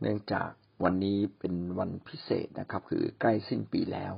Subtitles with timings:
[0.00, 0.48] เนื่องจาก
[0.84, 4.12] วันนี้เป็นวันพิเศษนะครับ คือใกล้สิ้นปีแล้ว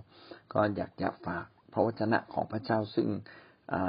[0.52, 3.08] ก็อยากจะฝากพระวจนะของพระเจ้าซึ่ง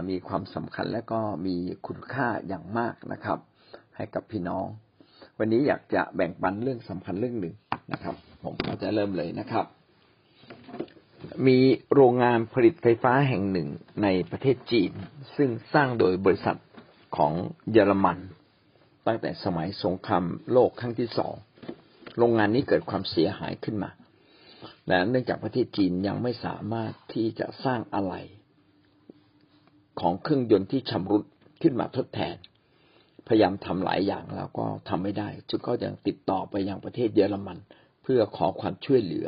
[0.09, 1.55] มีความสำคัญและก็มี
[1.87, 3.39] คุณค่าอย่างมากนะครับ
[3.95, 4.65] ให้กับพี่น้อง
[5.37, 7.55] วันนี้อยากจะแบ่งปันเรื่องสำคัญเรื่องหนึ่ง
[7.93, 9.65] นะครับ ผมก็จะเริ่มเลยนะครับ
[11.47, 11.57] มี
[11.93, 13.69] โรงงานผลิตไฟฟ้าแห่งหนึ่ง
[14.03, 14.91] ในประเทศจีน
[15.35, 16.57] ซึ่งสร้างโดยบริษัท
[17.17, 17.33] ของ
[17.71, 18.19] เยอรมัน
[19.07, 21.33] ตั้งแต่สมัยสงครามโลกครั้งที่สอง
[22.19, 23.91] โรงงานนี้เกิดความเสียหายขึ้นมา
[24.87, 28.13] และเนื่องจากประเทศจีนยังไม่สามารถที่จะสร้างอะไร
[29.99, 31.23] ของเครื่องยนต์ที่ชำรุด
[31.61, 32.35] ขึ้นมาทดแทน
[33.27, 37.57] พยายามทำหลายอย่างแล้วก็ทำไม่ได้จึงก็ยังติดต่อไปยังประเทศเยอรมัน
[38.03, 39.27] เพื่อขอความช่วยเหลือ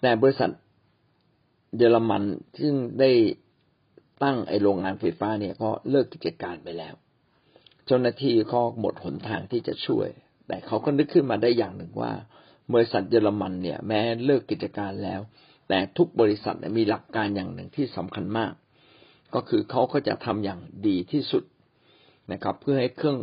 [0.00, 0.50] แต่บริษัท
[1.76, 2.22] เยอรมัน
[2.60, 3.10] ซึ่งได้
[4.22, 6.94] ตั้งไอโรงงานไฟฟ้าเนี่ยก็เลิกกิจการไปแล้ว
[7.86, 10.08] เจ้าหน้าที่ก็หมดหนทางที่จะช่วย
[10.48, 12.12] แต่เขาก็นึกขึ้นมาได้อย่างหนึ่งว่า
[12.74, 15.20] บริษัทเยอรมันเนี่ย แม้เลิกกิจการแล้ว
[15.68, 18.52] แต่ทุกบริษัทมีหลักการอย่างหนึ่งที่สำคัญมาก
[19.34, 21.44] ก็คือเขาก็จะทำอย่างดีที่สุด
[22.32, 23.18] นะครับ เพื่อให้เครื่อง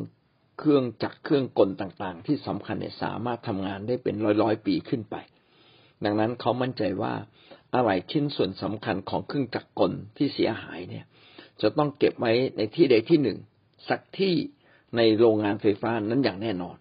[0.60, 5.16] เครื่องจักรเครื่องกลต่างๆ ที่สำคัญเนี่ยสามารถทำงานได้เป็นร้อยๆปีขึ้นไป
[6.04, 7.14] ดังนั้นเขามั่นใจว่า
[7.76, 11.06] อะไรชิ้นส่วนสำคัญของเครื่องจักรกลที่เสียหายเนี่ย
[11.62, 13.38] จะต้องเก็บไว้ในที่ใดที่หนึ่ง
[13.90, 14.34] สักที่
[14.98, 16.78] ในโรงงานไฟฟ้านั้นอย่างแน่นอน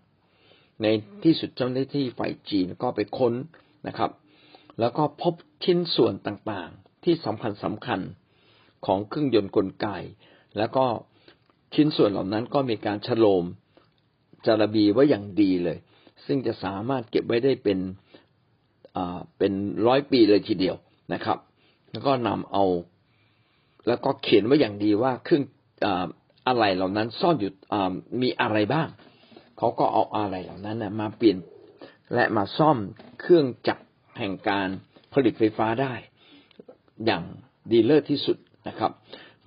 [0.83, 0.87] ใน
[1.23, 3.35] ที่สุดเจ้าหน้าที่ฝ่ายจีนก็ไปค้น
[3.89, 4.11] นะครับ
[4.81, 8.01] แล้วก็พบชิ้นส่วนต่างๆ ที่สำคัญสำคัญ
[8.87, 9.87] ของเครื่องยนต์กลไก
[10.59, 10.85] แล้วก็
[11.75, 13.45] ชิ้นส่วนเหล่านั้นก็มีการฉโลม
[14.47, 15.79] จารบีไว้อย่างดีเลย
[16.27, 17.79] ซึ่งจะสามารถเก็บไว้ได้เป็น
[19.39, 19.53] เป็น
[19.87, 20.77] ร้อยปีเลยทีเดียว
[21.13, 21.39] นะครับ
[21.91, 22.65] แล้วก็นำเอา
[23.87, 25.45] แล้วก็เขียนไว้อย่างดีว่าเครื่อง
[26.47, 27.53] อะไรเหล่านั้นซ่อนอยู่
[28.23, 28.89] มีอะไรบ้าง
[29.59, 31.39] เขาก็เอาอะไรเหล่านั้นนะมาเปลี่ยน
[32.15, 32.79] และมาซ่อม
[33.21, 33.85] เครื่องจักร
[34.19, 34.69] แห่งการ
[35.13, 35.95] ผลิตไฟฟ้าได้
[37.05, 37.23] อย่าง
[37.71, 38.37] ดีเลิศที่สุด
[38.69, 38.93] นะครับ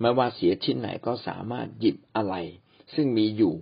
[0.00, 2.34] ไม่ว่าเสียชิ้นไหนก็สามารถหยิบอะไร
[2.94, 3.54] ซึ่งมีอยู่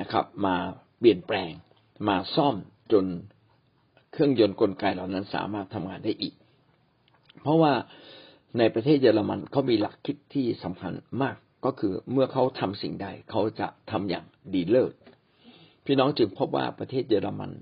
[0.00, 0.56] นะครับ มา
[0.98, 1.52] เปลี่ยนแปลง
[2.08, 2.54] มาซ่อม
[2.92, 3.04] จน
[4.12, 6.34] เครื่องยนต์กลไกเหล่านั้นสามารถทำงานได้อีก
[7.42, 7.72] เพราะว่า
[8.58, 10.92] ในประเทศเยอรมันเขามีหลักคิดที่สำคัญ
[11.22, 14.24] มากก็คือเมื่อเขาทำสิ่งใดเขาจะทำอย่าง
[14.54, 14.92] ดีเลิศ
[15.86, 17.52] พี่น้องจึงพบว่าประเทศเยอรมัน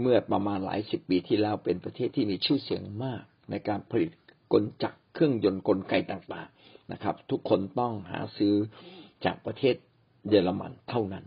[0.00, 4.10] เมื่อประมาณหลายสิบปีที่แล้วเป็นประเทศที่มีชื่อเสียงมาก ในการผลิต
[4.52, 8.54] กลจักรเครื่องยนต์กลไกต่างๆนะครับ ทุกคนต้องหาซื้อ
[9.24, 9.74] จากประเทศ
[10.28, 11.24] เยอรมันเท่านั้น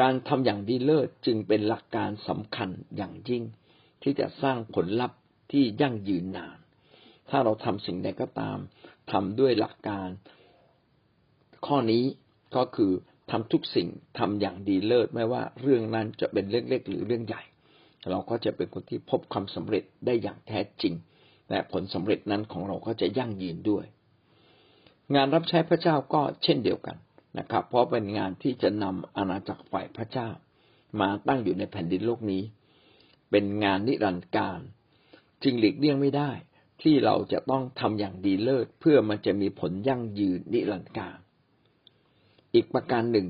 [0.00, 3.42] การทำอย่างดีเลิศจึงเป็นหลักการสำคัญอย่างยิ่ง
[4.02, 5.18] ที่จะสร้างผลลัพธ์
[5.52, 6.58] ที่ยั่งยืนนาน
[7.30, 8.58] ถ้าเราทำสิ่งใดก็ตาม
[9.12, 10.08] ทำด้วยหลักการ
[11.66, 12.04] ข้อนี้
[12.56, 12.92] ก็คือ
[13.30, 17.42] ทำทุกสิ่งทำอย่างดีเลิศไม่ว่าเรื่องนั้นจะเป็นเรื่องเล็กหรือเรื่องใหญ่
[18.10, 20.94] เราก็จะเป็นคนที่พบความสำเร็จได้อย่างแท้จริง
[21.50, 23.84] และผลสำเร็จนั้นของเราก็จะยั่งยืนด้วย
[25.14, 26.96] งานรับใช้พระเจ้าก็เช่นเดียวกัน
[27.38, 30.28] นะครับ เพราะเป็นงานที่จะนำอาณาจักรฝ่ายพระเจ้า
[31.00, 32.42] มาตั้งอยู่ในแผ่นดินโลกนี้
[33.30, 34.60] เป็นงานนิรันดร์การ
[35.42, 36.30] จึงหลีกเลี่ยงไม่ได้
[36.82, 41.18] ที่เราจะต้องทำอย่างดีเลิศเพื่อมันจะมีผลยั่งยืนนิรันดร์การ
[42.54, 43.26] อีกประการหนึ่ง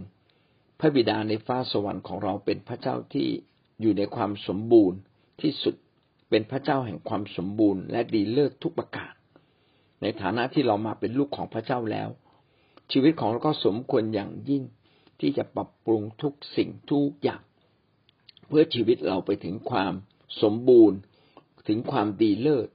[0.79, 3.29] พระบิดาในฟ้าสวรรค์ของเราเป็นพระเจ้าที่
[3.81, 4.99] อยู่ในความสมบูรณ์
[5.41, 5.75] ที่สุด
[6.31, 9.13] เป็นพระเจ้าแห่งความสมบูรณ์และดีเลิศทุกประการ
[10.03, 12.09] ในฐานะที่เรามาเป็นลูกของพระเจ้าแล้ว
[12.93, 14.63] ชีวิตของเราก็สมควรอย่างยิ่ง
[15.21, 17.43] ที่จะปรับปรุงทุกสิ่งทุกอย่าง
[18.47, 19.93] เพื่อชีวิตเราไปถึงความ
[20.43, 20.99] สมบูรณ์
[21.69, 22.69] ถึงความดีเลิศ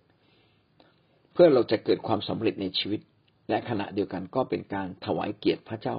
[1.34, 3.02] เพื่อเราจะเกิดความสำเร็จในชีวิต
[3.50, 5.98] และขณะเดียวกันก็เป็นการถวายเกียรติพระเจ้า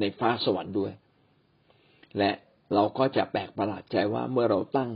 [0.00, 0.92] ในฟ้าสวรรค์ด้วย
[2.18, 2.30] และ
[2.74, 4.90] เราก็จะแปลกประหลาดใจว่าเมื่อเราตั้ง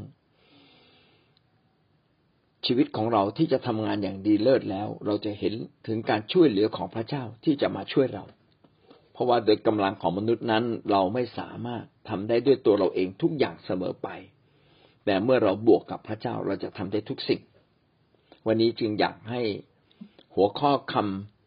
[2.66, 5.54] ชีวิตของเราที่จะทำงานอย่างดีเลิศแล้ว เราจะเห็น
[5.86, 8.24] ถึงการช่วยเหลือของพระเจ้าที่จะมาช่วยเรา
[9.12, 14.08] เพราะว่าโดยกำลังของมนุษย์นั้นเราไม่สามารถทำได้ด้วยตัวเราเองทุกอย่างเสมอไป
[15.04, 17.40] แต่เมื่อเราบวกกับพระเจ้าเราจะทำได้ทุกสิ่ง
[18.46, 19.40] วันนี้จึงอยากให้
[20.34, 21.39] หัวข้อคำ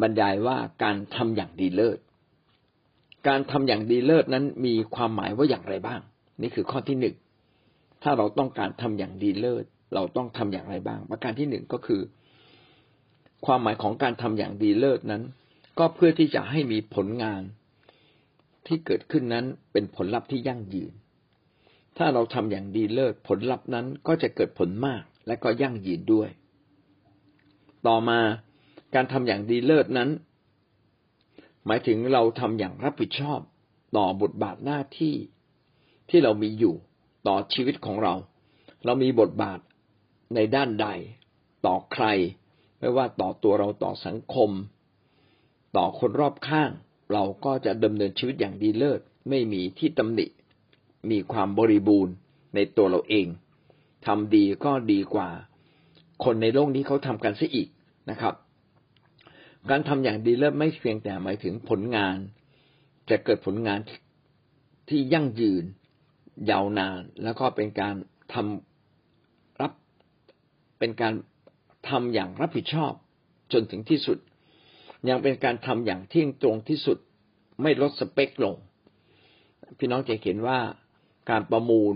[0.00, 1.98] บรรยายว่าการทำอย่างดีเลิศ
[3.28, 6.00] การทำอย่างดีเลิศนั้นมีความหมายว่าอย่างไรบ้าง
[6.42, 7.16] นี่คือข้อที่หนึ่ง
[8.02, 9.64] ถ้าเราต้องการทำอย่างดีเลิศ
[9.94, 12.00] เราต้องทำอย่างไรบ้าง ประการที่หนึ่งก็คือ
[13.46, 15.22] ความหมายของการทำอย่างดีเลิศนั้น
[15.78, 17.42] ก็เพื่อที่จะให้มีผลงาน
[18.66, 20.92] ที่เกิดขึ้นนั้นเป็นผลลัพธ์ที่ยั่งยืน
[21.96, 26.28] ถ้าเราทำอย่างดีเลิศผลลัพธ์นั้นก็จะเกิดผลมากและก็ยั่งยืนด้วย
[27.86, 28.20] ต่อมา
[28.94, 30.10] การทำอย่างดีเลิศนั้น
[31.66, 33.40] หมายถึงเราทำอย่างรับผิดชอบ
[33.96, 35.14] ต่อบทบาทหน้าที่
[36.10, 36.74] ที่เรามีอยู่
[37.26, 38.14] ต่อชีวิตของเรา
[38.84, 39.58] เรามีบทบาท
[40.34, 40.86] ในด้านใด
[41.66, 42.04] ต่อใคร
[42.78, 44.50] ไม่ว่าต่อตัวเราต่อสังคม
[45.76, 46.70] ต่อคนรอบข้าง
[47.12, 50.26] เราก็จะดำเนินชีวิตอย่างดีเลิศ ไม่มีที่ตำหนิ
[51.10, 52.14] มีความบริบูรณ์
[52.54, 53.26] ในตัวเราเอง
[54.06, 55.28] ทำดีก็ดีกว่า
[56.24, 57.68] คนในโลกนี้เขาทำกันซะอีก
[58.10, 58.34] นะครับ
[59.70, 62.16] การทำอย่างดีเลิศไม่เพียงแต่หมายถึงผลงาน
[63.10, 63.80] จะเกิดผลงาน
[64.88, 65.64] ที่ยั่งยืน
[66.50, 67.94] ยาวนาน แล้วก็เป็นการ
[68.32, 69.72] ทำรับ
[70.78, 71.14] เป็นการ
[71.88, 72.92] ทำอย่างรับผิดชอบ
[73.52, 74.18] จนถึงที่สุด
[75.08, 76.98] ยังเป็นการทำอย่างเที่ยงตรงที่สุด
[77.62, 78.56] ไม่ลดสเปคลง
[79.78, 80.58] พี่น้องจะเห็นว่า
[81.30, 81.94] การประมูล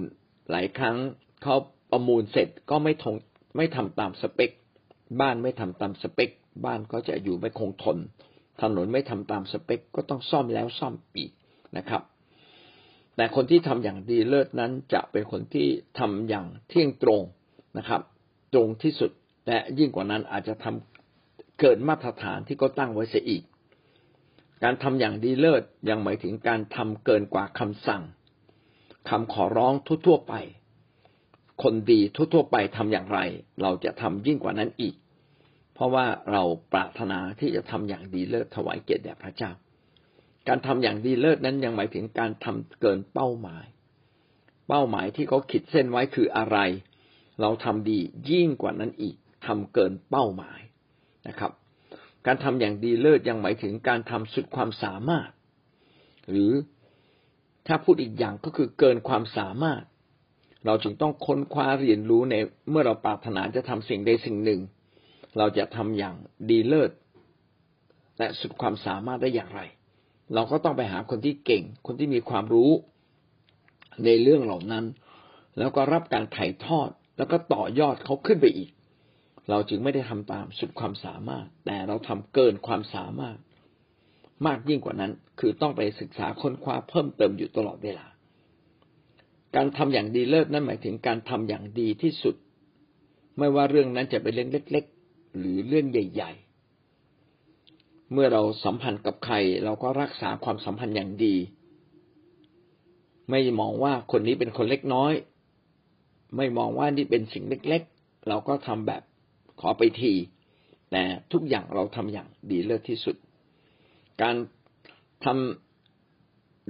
[0.51, 0.97] หลายครั้ง
[1.43, 1.55] เขา
[1.91, 3.15] ประมูลเสร็จก็ไม่ทง
[3.57, 4.51] ไม่ทำตามสเปค
[5.21, 6.31] บ้านไม่ทำตามสเปค
[6.65, 7.99] บ้านก็จะอยู่ไม่คงทน
[8.63, 11.31] ถนนไม่ทำตามสเปค ก็ต้องซ่อมแล้วซ่อมอีก
[11.77, 12.03] นะครับ
[13.17, 15.67] แต่คนที่ทำอย่างดีเลิศนั้นจะเป็นคนที่
[15.99, 17.23] ทำอย่างเที่ยงตรง
[17.79, 18.01] นะครับ
[18.55, 19.11] ตรงที่สุด
[19.47, 23.43] และยิ่งกว่านั้นอาจจะทำเกินมาตรฐานที่ก็ตั้งไว้เสียอีก
[24.63, 28.03] การทำอย่างดีเลิศยังหมายถึงการทำเกินกว่าคำสั่ง
[29.09, 29.75] คำขอร้อง
[30.07, 30.35] ทั่วๆไป
[31.63, 33.21] คนดีทั่วๆไปทำอย่างไร
[33.63, 34.95] เราจะทำยิ่งกว่านั้นอีก
[35.75, 39.51] เพราะว่าเราปรารถนาที่จะทำอย่างดีเลิศถวายเกียรติแด่พระเจ้า
[40.49, 43.67] การทำอย่างดีเลิศนั้นยังหมายถึงการทำเกินเป้าหมาย
[44.69, 46.59] เป้าหมายที่เขาขีดเส้นไว้คืออะไร
[47.41, 47.99] เราทำดี
[48.31, 49.17] ยิ่งกว่านั้นอีก
[49.47, 50.61] ทำเกินเป้าหมาย
[51.29, 51.53] นะครับ
[52.27, 55.31] การทำอย่างดีเลิศยังหมายถึงการทำสุดความสามารถ
[56.31, 56.53] หรือ
[57.67, 59.83] ถ้าพูดอีกอย่างก็คือเกินความสามารถ
[60.69, 62.35] เราจึงต้องค้นคว้าเรียนรู้ใน
[62.71, 64.61] เมื่อเราปรารถนาจะทำสิ่งใดสิ่งหนึ่ง
[65.39, 66.15] เราจะทำอย่าง
[66.51, 66.91] ดีเลิศ
[68.19, 69.61] และสุดความสามารถได้อย่างไร
[70.35, 72.71] เราก็ต้องไปหาคนที่เก่ง คนที่มีความรู้
[74.05, 74.85] ในเรื่องเหล่านั้น
[75.59, 78.71] แล้วก็รับการถ่ายทอด แล้วก็ต่อยอดเขาขึ้นไปอีก
[79.51, 83.37] เราจึงไม่ได้ทำตามสุดความสามารถ แต่เราทำเกินความสามารถ
[84.47, 88.08] มากยิ่งกว่านั้น คือต้องไปศึกษาค้นคว้าเพิ่มเติมอยู่ตลอดเวลา
[89.57, 92.35] การทำอย่างดีเลิศนั่นหมายถึงการทำอย่างดีที่สุด
[93.39, 96.33] ไม่ว่าเรื่องนั้นจะเป็นเรื่องเล็ก ๆ หรือเรื่องใหญ่
[97.23, 99.35] ๆ เมื่อเราสัมพันธ์กับใคร
[99.65, 101.35] เราก็รักษาความสัมพันธ์อย่างดี
[103.31, 105.13] ไม่มองว่าคนนี้เป็นคนเล็กน้อย
[106.37, 109.03] ไม่มองว่านี่เป็นสิ่งเล็ก ๆ เราก็ทำแบบ
[109.61, 110.13] ขอไปที
[110.91, 111.03] แต่
[111.33, 113.17] ทุกอย่างเราทำอย่างดีเลิศที่สุด
[114.23, 114.37] การ
[115.25, 115.68] ทำ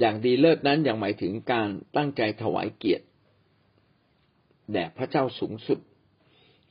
[0.00, 3.04] อย่างดีเลิศนั้นยังหมายถึงการตั้งใจถวายเกียรติ
[4.72, 5.78] แด่พระเจ้าสูงสุด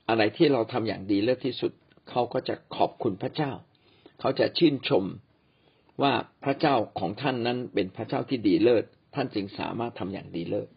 [0.10, 1.72] อะไรที่เราทำอย่างดีเลิศที่สุด
[2.10, 3.52] เขาก็จะขอบคุณพระเจ้า
[4.20, 5.04] เขาจะชื่นชม
[6.02, 6.14] ว่า
[6.44, 8.84] พระเจ้าของท่านนั้นเป็นพระเจ้าที่ดีเลิศ
[9.16, 10.70] ท่านจึงสามารถทำอย่างดีเลิศ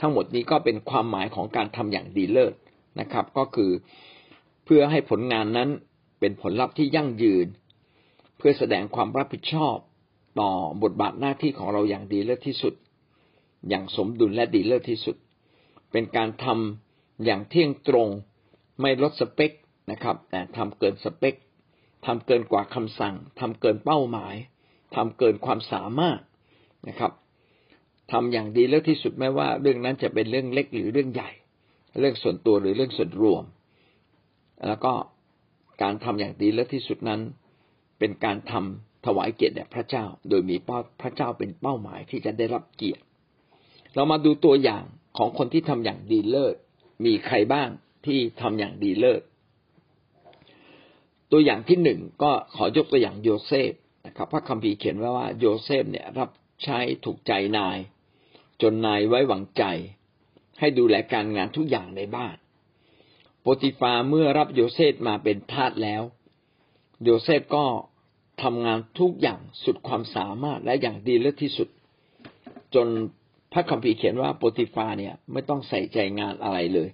[0.00, 2.54] ทั้งหมดนี้ก็เป็นความหมายของการทำอย่างดีเลิศ
[3.00, 3.70] นะครับ ก็คือ
[4.64, 5.68] เพื่อให้ผลงานนั้น
[6.20, 7.46] เป็นผลลัพธ์ที่ยั่งยืน
[8.36, 9.76] เพื่อแสดงความรับผิดชอบ
[10.40, 10.50] ต่อ
[10.82, 12.74] บทบาทหน้าที่ของเราอย่างดีเลิศที่สุด
[13.68, 15.16] อย่างสมดุลและดีเลิศที่สุด
[15.92, 18.08] เป็นการทำอย่างเที่ยงตรง
[18.80, 19.52] ไม่ลดสเปค
[19.90, 21.34] นะครับ แต่ทำเกินสเปค
[22.06, 24.34] ทำเกินกว่าคำสั่งทำเกินเป้าหมาย
[24.96, 26.20] ทำเกินความสามารถ
[26.88, 27.12] นะครับ
[28.12, 31.30] ทำอย่างดีเลิศที่สุดไม่ว่า เรื่องนั้นจะเป็นเรื่องเล็กหรือเรื่องใหญ่
[32.00, 33.44] เรื่องส่วนตัวหรือเรื่องส่วนรวม
[34.66, 34.92] แล้วก็
[35.82, 37.20] การทำอย่างดีเลิศที่สุดนั้น
[37.98, 40.56] เป็นการทำ ถวายเกียรติแด่พระเจ้า โดยมี
[41.00, 43.02] พระเจ้าเป็นเป้าหมายที่จะได้รับเกียรติ
[43.94, 44.84] เรามาดูตัวอย่าง
[45.18, 46.56] ของคนที่ทำอย่างดีเลิศ
[47.04, 47.68] มีใครบ้าง
[48.06, 49.22] ที่ทำอย่างดีเลิศ
[51.30, 53.72] ตัวอย่างที่หนึ่งก็ขอยกตัวอย่างโยเซฟ
[54.06, 56.30] นะครับ พระคัมภีร์เขียนไว้ว่าโยเซฟเนี่ยรับ
[56.64, 57.78] ใช้ถูกใจนาย
[58.62, 59.64] จนนายไว้วางใจ
[60.58, 62.36] ให้ดูแลการงานทุกอย่างในบ้าน
[63.40, 66.02] โปติฟาเมื่อรับโยเซฟมาเป็นทาสแล้ว
[67.04, 67.64] โยเซฟก็
[68.42, 71.68] ทำงานทุกอย่างสุดความสามารถและอย่างดีเลิศที่สุด
[72.74, 72.86] จน
[73.52, 76.88] พระคัมภีร์เขียนว่าโปติฟาเนี่ยไม่ต้องใส่ใจงานอะไรเลย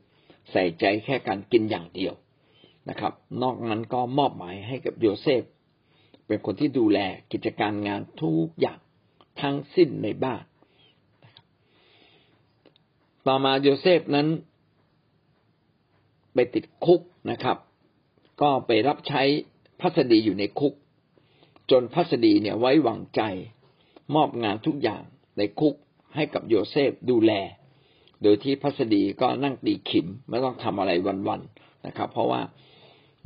[0.52, 2.14] ใส่ใจแค่การกินอย่างเดียว
[2.88, 5.42] นะครับ นอกนั้นก็มอบหมายให้กับโยเซฟ
[6.26, 6.98] เป็นคนที่ดูแล
[7.32, 8.78] กิจการงานทุกอย่าง
[9.40, 10.42] ทั้งสิ้นในบ้าน
[13.26, 14.28] ต่อมาโยเซฟนั้น
[16.34, 17.58] ไปติดคุกนะครับ
[18.42, 19.22] ก็ไปรับใช้
[19.80, 20.74] พัสดีอยู่ในคุก
[21.70, 23.22] จนพัสดีเนี่ยไว้วางใจ
[24.14, 25.02] มอบงานทุกอย่าง
[25.38, 25.74] ในคุก
[26.14, 27.32] ให้กับโยเซฟดูแล
[28.22, 30.92] โดยที่พัสดีก็นั่งตีขิมไม่ต้องทำอะไร
[31.28, 32.40] วันๆนะครับ เพราะว่า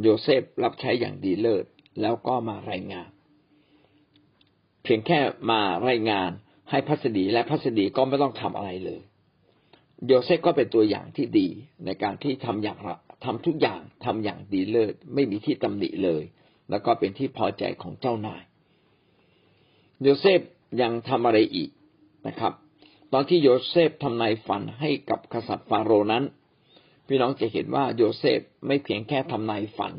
[0.03, 1.65] โยเซฟรับใช้อย่างดีเลิศ
[2.01, 3.11] แล้วก็มารายงาน
[4.83, 5.19] เพียงแค่
[5.51, 6.31] มารายงาน
[6.71, 9.01] ให้พัสดีและพัสดีก็ไม่ต้องทำอะไรเลย
[10.07, 11.49] โยเซฟก็เป็นตัวอย่างที่ดี
[11.85, 12.79] ในการที่ทำอย่าง
[13.25, 16.23] ทำทุกอย่างทำอย่างดีเลิศไม่มีที่ตำหนิเลย
[16.73, 18.43] แล้วก็เป็นที่พอใจของเจ้านาย
[20.03, 20.41] โยเซฟ
[20.83, 21.71] ยังทำอะไรอีก
[22.27, 22.53] นะครับ
[23.13, 26.25] ตอนที่โยเซฟทำนายฝันให้กับกษัตริย์ฟาโรห์นั้น
[27.07, 29.93] พี่น้องจะเห็นว่าโยเซฟไม่เพียงแค่ทำนายฝัน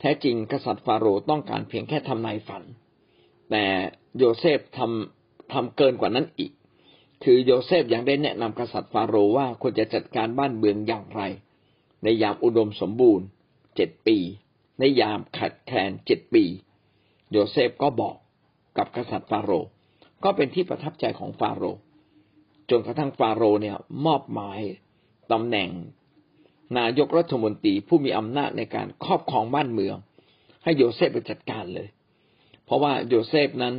[0.00, 2.62] แท้จริงกษัตริย์ฟาโรห์ต้องการเพียงแค่ทำนายฝัน
[3.50, 3.64] แต่
[4.18, 6.52] โยเซฟทำทำเกินกว่านั้นอีก
[7.24, 11.22] คือโยเซฟยังได้แนะนำกษัตริย์ฟาโรห์ว่าควรจะจัดการบ้านเมืองอย่างไร
[12.02, 13.26] ในยามอุดมสมบูรณ์
[13.76, 14.18] เจ็ดปี
[14.80, 16.44] ในยามขาดแคลนเจ็ดปี
[17.30, 18.16] โยเซฟก็บอก
[18.78, 19.70] กับกษัตริย์ฟาโรห์
[20.24, 21.80] ก็เป็นที่ประทับใจของฟาโรห์
[22.70, 24.60] จนกระทั่งฟาโรห์เนี่ยมอบหมาย
[25.32, 25.68] ตำแหน่ง
[26.78, 29.96] นายกรัฐมนตรีผู้มีอำนาจในการครอบครองบ้านเมือง
[30.64, 31.88] ให้โยเซฟไปจัดการเลย
[32.64, 33.74] เพราะว่าโยเซฟนั้น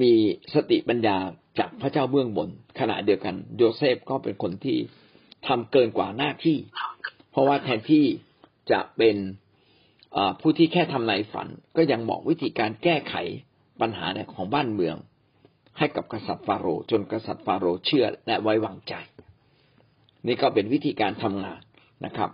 [0.00, 0.12] มี
[0.54, 1.16] สติปัญญา
[1.58, 2.48] จากพระเจ้าเบื้องบน
[2.80, 4.78] ขณะเดียวกัน โยเซฟก็เป็นคนที่
[5.46, 6.58] ทำเกินกว่าหน้าที่
[7.30, 8.04] เพราะว่าแทนที่
[8.72, 9.16] จะเป็น
[10.40, 13.14] ผู้ที่แค่ทำนายฝัน ก็ยังบอกวิธีการแก้ไข
[13.80, 14.96] ปัญหาของบ้านเมือง
[15.78, 18.94] ให้กับกษัตริย์ฟาโรห์จนกษัตริย์ฟาโรห์เชื่อและไว้วางใจ
[20.26, 21.60] นี่ก็เป็นวิธีการทำงาน
[22.04, 22.30] นะครับ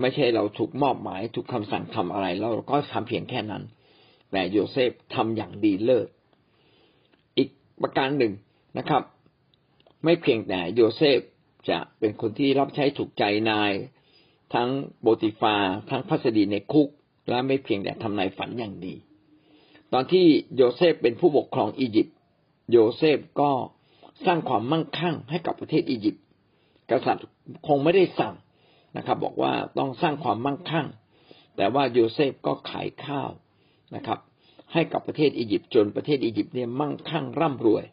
[0.00, 3.62] ไม่ใช่เราถูกมอบหมายถูกคำสั่งทำอะไรแล้วเราก็ทำเพียงแค่นั้น
[4.32, 6.08] แต่โยเซฟทำอย่างดีเลิศ
[7.36, 7.48] อีก
[7.82, 8.32] ประการหนึ่ง
[8.78, 9.02] นะครับ
[10.04, 11.18] ไม่เพียงแต่โยเซฟ
[11.70, 13.72] จะเป็นคนที่รับใช้ถูกใจนาย
[14.54, 14.68] ทั้ง
[15.02, 15.56] โบติฟา
[15.90, 16.88] ทั้งพัสดีในคุก
[17.28, 18.94] และไม่เพียงแต่ทำนายฝันอย่างดี
[19.92, 22.16] ตอนที่โยเซฟเป็นผู้ปกครองอียิปต์
[22.70, 23.50] โยเซฟก็
[24.26, 26.22] สร้างความมั่งคั่งให้กับประเทศอียิปต์
[26.90, 27.24] กษัตริย์
[27.66, 28.34] คงไม่ได้สั่ง
[28.96, 30.86] นะครับ บอกว่าต้องสร้างความมั่งคั่ง
[31.56, 33.30] แต่ว่าโยเซฟก็ขายข้าว
[33.96, 34.18] นะครับ
[34.72, 37.84] ให้กับประเทศอียิปต์จนประเทศอียิปต์เนี่ยมั่งคั่งร่ำรวย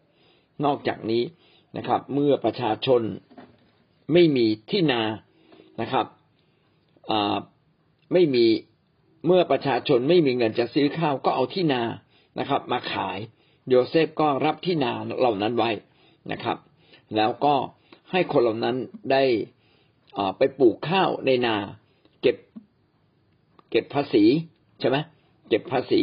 [0.65, 1.23] นอกจากนี้
[1.77, 3.01] นะครับ เมื่อประชาชน
[4.13, 5.01] ไม่มีที่นา
[5.81, 6.05] นะครับ
[8.13, 8.45] ไม่มี
[9.25, 11.83] เมื่อประชาชนไม่มีเงินจะซื้อข้าวก็เอาที่นา
[12.39, 13.19] นะครับ มาขาย
[13.69, 15.71] โยเซฟก็รับที่นาเหล่านั้นไว้
[16.31, 16.57] นะครับ
[17.15, 17.55] แล้วก็
[18.11, 18.77] ให้คนเหล่านั้น
[19.11, 19.23] ได้
[20.37, 21.55] ไปปลูกข้าวในนา
[22.21, 22.37] เก็บ
[23.69, 24.23] เก็บภาษี
[24.79, 24.97] ใช่ไหม
[25.49, 26.01] เก็บภาษี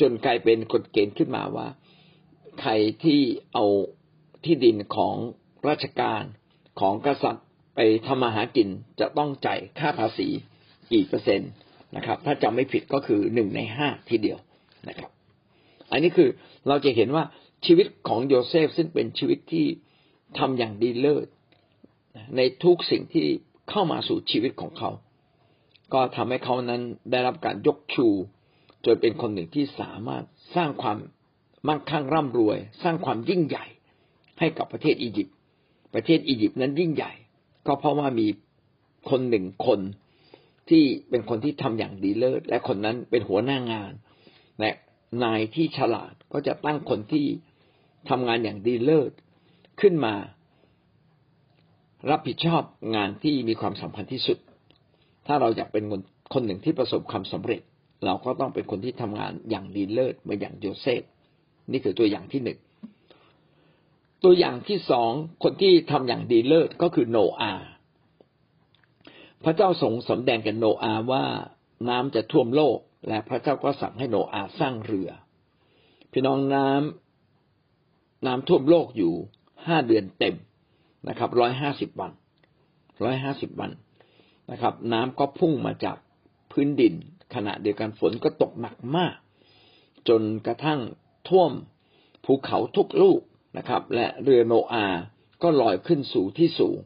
[0.00, 1.68] จนกลายเป็นกฎเกณฑ์ขึ้นมาว่า
[2.60, 2.72] ใคร
[3.04, 3.20] ที่
[3.52, 3.66] เอา
[4.44, 5.16] ที่ดินของ
[5.68, 6.22] ราชการ
[6.80, 8.68] ของกษัตริย์ ไปทำมาหากิน
[9.00, 10.28] จะต้องจ่ายค่าภาษี
[10.92, 11.50] กี่เปอร์เซ็นต์
[11.96, 14.38] นะครับ ถ้าจำไม่ผิดก็คือหนึ่งในห้าทีเดียว
[14.88, 15.10] นะครับ
[15.90, 16.28] อันนี้คือ
[16.68, 17.24] เราจะเห็นว่า
[17.66, 19.66] ชีวิตของโยเซฟซึ่งเป็นชีวิตที่
[20.38, 21.26] ทำอย่างดีเลิศ
[22.36, 23.26] ในทุกสิ่งที่
[23.70, 24.90] เข้ามาสู่ชีวิตของเขา
[25.92, 28.06] ก็ทำให้เขานั้นได้รับการยกชู
[28.84, 30.24] จนเป็นคนหนึ่งที่สามารถ
[30.56, 30.96] สร้างความ
[31.68, 33.66] มั่งคั่งร่ำรวย สร้างความยิ่งใหญ่
[34.38, 35.36] ให้กับประเทศอียิปต์
[35.94, 37.12] ประเทศอียิปต์นั้นยิ่งใหญ่
[37.66, 38.26] ก็เพราะว่ามี
[39.10, 39.80] คนหนึ่งคน
[40.70, 43.92] ที่เป็นคนที่ทำอย่างดีเลิศและคนนั้นเป็นหัวหน้างาน
[44.60, 44.70] และ
[45.24, 47.26] นายที่ฉลาดก็จะตั้งคนที่
[48.10, 49.12] ทำงานอย่างดีเลิศ
[49.80, 50.14] ขึ้นมา
[52.10, 52.62] รับผิดชอบ
[52.96, 54.38] งานที่มีความสำคัญที่สุด
[55.26, 56.00] ถ้าเราอยากเป็นคน
[56.34, 57.62] คนหนึ่งที่ประสบความสำเร็จ
[58.04, 61.02] เราก็ต้องเป็นคนที่ทำงานอย่างดีเลิศเหมือนอย่างโยเซฟ
[61.70, 62.58] นี่คือตัวอย่างที่หนึ่ง
[64.22, 65.10] ตัวอย่างที่สอง
[65.42, 67.68] คนที่ทำอย่างดีเลิศก็คือโนอาห์
[69.44, 71.24] พระเจ้าทรงสำแดงกับโนอาห์ว่า
[71.88, 75.10] น้ำจะท่วมโลก และพระเจ้าก็สั่งให้โนอาห์สร้างเรือ
[76.12, 79.14] พี่น้องน้ำน้ำท่วมโลกอยู่
[79.66, 80.36] ห้าเดือนเต็ม
[81.08, 82.12] นะครับร้อยห้าสิบวัน
[83.04, 83.70] ร้อยห้าสิบวัน
[84.50, 85.96] นะครับ น้ำก็พุ่งมาจาก
[86.52, 86.94] พื้นดิน
[87.34, 89.14] ขณะเดียวกันฝนก็ตกหนักมาก
[90.08, 90.80] จนกระทั่ง
[91.28, 91.52] ท่วม
[92.24, 93.20] ภูเขาทุกลูก
[93.56, 94.86] นะครับ และเรือโนอา
[95.42, 96.78] ก็ลอยขึ้นสู่ที่สูง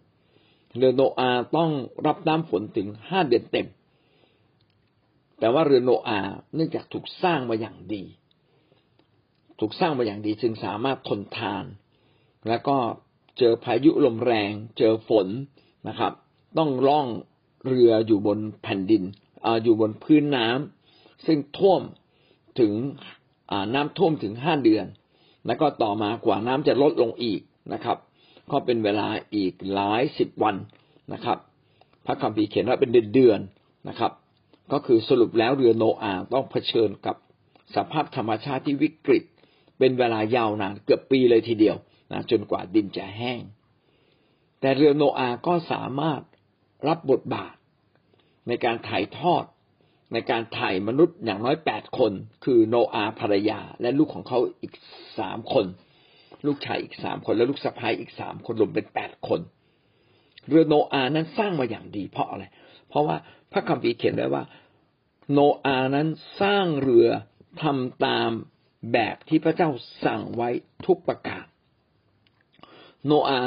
[0.77, 1.71] เรือโนอาต้อง
[2.07, 3.69] รับน้ำฝนถึงห้าเดือนเต็ม
[5.39, 6.21] แต่ว่าเรือโนอา
[6.55, 8.03] เนื่องจากถูกสร้างมาอย่างดี
[9.61, 11.65] ถูกสร้างมาอย่างดีจึงสามารถทนทาน
[12.49, 12.77] แล้วก็
[13.39, 15.27] เจอพายุลมแรง เจอฝน
[15.89, 16.13] นะครับ
[16.59, 17.07] ต้องล่อง
[17.67, 19.03] เรืออยู่บนแผ่นดิน
[19.45, 21.83] ออยู่บนพื้นน้ำซึ่งท่วม
[22.59, 22.73] ถึง
[23.75, 24.87] น้ำท่วมถึงห้าเดือน
[25.47, 27.41] แล้วก็ต่อมากว่าน้ำจะลดลงอีก
[27.73, 27.99] นะครับ
[28.51, 30.57] ก็เป็นเวลาอีกหลายสิบวัน
[31.13, 31.39] นะครับ
[32.07, 34.13] พระคัมภีร์เขียนว่าเป็นเดือนๆนะครับ
[34.73, 37.17] ก็คือสรุปแล้วเรือโนอาต้องเผชิญกับ
[37.75, 39.25] สภาพธรรมชาติที่วิกฤต
[39.79, 41.77] เป็นเวลายาวนานเกือบปีเลยทีเดียว
[42.13, 43.41] นะจนกว่าดินจะแห้ง
[44.61, 46.21] แต่เรือโนอาก็สามารถ
[46.87, 47.55] รับบทบาท
[48.49, 49.45] ในการถ่ายทอด
[50.13, 52.13] ในการถ่ายมนุษย์อย่างน้อยแปดคน
[52.45, 54.73] คือโนอาภรรยา และลูกของเขาอีก
[55.19, 55.67] สามคน
[56.47, 59.41] ลูกชายอีกสามคน และลูกสะพ้ายอีกสามคนรวมเป็นแปดคน
[60.49, 62.45] เรือโนอานั้นสร้างมาอย่างดีเพราะอะไร
[62.89, 63.17] เพราะว่า
[63.53, 64.45] พระคัมภีร์เขียนไว้ว่า
[65.33, 66.09] โนอานั้น
[66.41, 67.09] สร้างเรือ
[67.63, 68.31] ทำตาม
[68.93, 69.71] แบบที่พระเจ้า
[70.05, 70.49] สั่งไว้
[70.87, 71.45] ทุกประการ
[73.07, 73.41] โนอา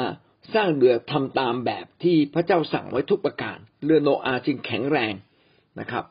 [0.54, 5.14] สร้างเรือทำตามแบบที่พระเจ้าสั่งไว้ทุกประการ เรือโนอาจึงแข็งแรง
[5.80, 6.04] นะครับ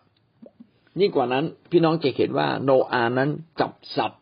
[1.01, 4.21] ยิ่งกว่านั้นพี่น้องจะเห็นว่าโนอานั้นจับสัตว์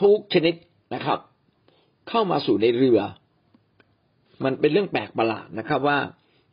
[0.00, 0.54] ทุกชนิด
[0.94, 1.18] นะครับ
[2.08, 3.00] เข้ามาสู่ในเรือ
[4.44, 5.98] มันเป็นเรื่องแปลกประหลาดนะครับว่า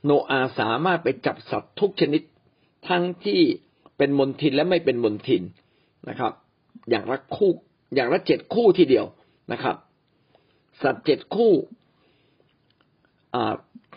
[0.05, 2.21] โนอาสามารถไปจับสัตว์ทุกชนิด
[2.87, 3.39] ทั้งที่
[3.97, 5.43] เป็นมนทินและไม่เป็นมนทิน
[6.09, 6.31] นะครับ
[6.89, 7.51] อย่างละคู่
[7.95, 9.05] อย่างละเจ็ดคู่ทีเดียว
[9.51, 9.75] นะครับ
[10.83, 11.53] สัตว์เจ็ดคู่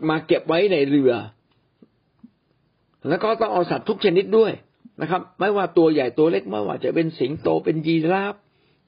[0.09, 1.13] มาเก็บไว้ในเรือ
[3.09, 4.53] แล้วก็ต้องเอาสัตว์ทุกชนิดด้วย
[5.01, 8.35] นะครับ ไม่ว่าตัวใหญ่ตัวเล็กไม่ว่าจะเป็นสิงโตเป็นยีราฟ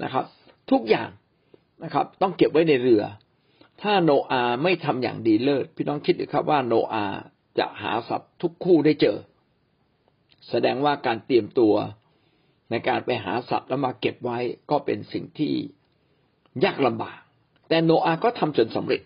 [0.02, 0.24] นะครับ
[0.70, 1.10] ทุกอย่าง
[1.84, 3.02] นะครับ ต้องเก็บไว้ในเรือ
[3.82, 7.04] ถ้าโนอาไม่ทำอย่างดีเลิศพี่น้องคิดดูครับว่าโนอา
[7.58, 9.16] จะหาสัตว์ทุกคู่ได้เจอ
[10.50, 11.74] แสดงว่าการเตรียมตัว
[12.70, 14.38] ในการไปหาสัตว์แล้วมาเก็บไว้
[14.70, 15.52] ก็เป็นสิ่งที่
[16.64, 17.18] ยากลำบาก
[17.68, 19.02] แต่โนอาก็ทำจนสำเร็จ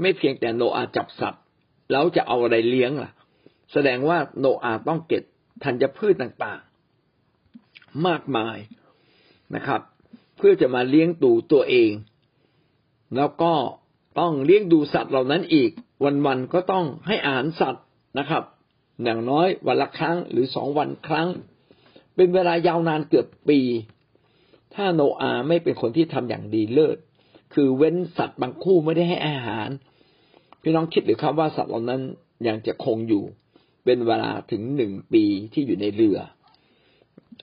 [0.00, 1.42] ไม่เพียงแต่โนอาจับสัตว์
[1.90, 3.12] แล้วจะเอาอะไรเลี้ยงล่ะ
[3.72, 5.24] แสดงว่าโนอาต้องเก็บ
[5.64, 8.58] ธัญพืชต่างๆ มากมาย
[9.54, 9.80] นะครับ
[10.36, 11.90] เพื่อจะมาเลี้ยงดูตัวเอง
[13.16, 13.54] แล้วก็
[14.20, 15.70] ต้องเลี้ยงดูสัตว์เหล่านั้นอีก
[16.26, 17.84] วันๆก็ต้องให้อาหารสัตว์
[18.18, 18.42] นะครับ
[19.02, 21.28] อย่างน้อยวันละครั้งหรือสองวันครั้ง
[22.14, 23.60] เป็นเวลายาวนานเกือบปี
[24.74, 26.96] ถ้าโนอาไม่เป็นคนที่ทำอย่างดีเลิศ
[27.54, 29.68] คือเว้นสัตว์บางคู่ไม่ได้ให้อาหาร
[30.62, 32.00] พี่น้องคิดหรือครับว่าสัตว์เหล่านั้น
[32.46, 33.24] ยังจะคงอยู่
[33.86, 36.18] เป็นเวลาถึงหนึ่งปีที่อยู่ในเรือ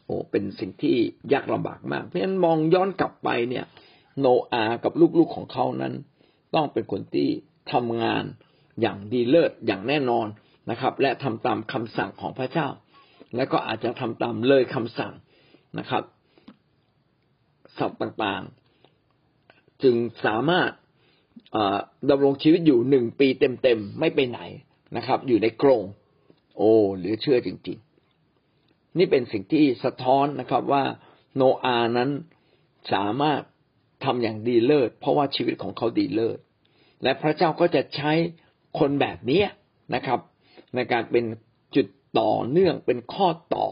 [0.05, 0.95] โอ้เป็นสิ่งที่
[1.33, 3.65] ยากลำบากมาก เพราะฉะนั้นมองย้อนกลับไปเนี่ย
[4.19, 5.93] โนอากับลูกๆของเขานั้น
[6.55, 7.27] ต้องเป็นคนที่
[7.71, 8.23] ทำงาน
[8.81, 10.27] อย่างดีเลิศอย่างแน่นอน
[10.69, 12.67] นะครับ และทำตามคำสั่งของพระเจ้า
[13.35, 15.13] และก็อาจจะทำตามเลยคำสั่ง
[15.79, 16.03] นะครับ
[17.77, 20.71] สัตว์ต่างๆ จึงสามารถ
[22.09, 24.39] ดำรงชีวิตอยู่หนึ่งปีเต็มๆ ไม่ไปไหน
[24.97, 25.83] นะครับ อยู่ในกรง
[26.57, 27.77] โอ้หรือเชื่อจริง
[28.37, 30.83] ๆ นี่เป็นสิ่งที่สะท้อนนะครับว่า
[31.35, 32.09] โนอานั้น
[32.93, 33.41] สามารถ
[34.03, 36.39] ทำอย่างดีเลิศ เพราะว่าชีวิตของเขาดีเลิศ
[37.03, 38.11] และพระเจ้าก็จะใช้
[38.79, 39.43] คนแบบนี้
[39.95, 40.19] นะครับ
[40.75, 41.25] ในการเป็น
[41.75, 41.87] จุด
[42.19, 43.67] ต่อเนื่องเป็นข้อต่อ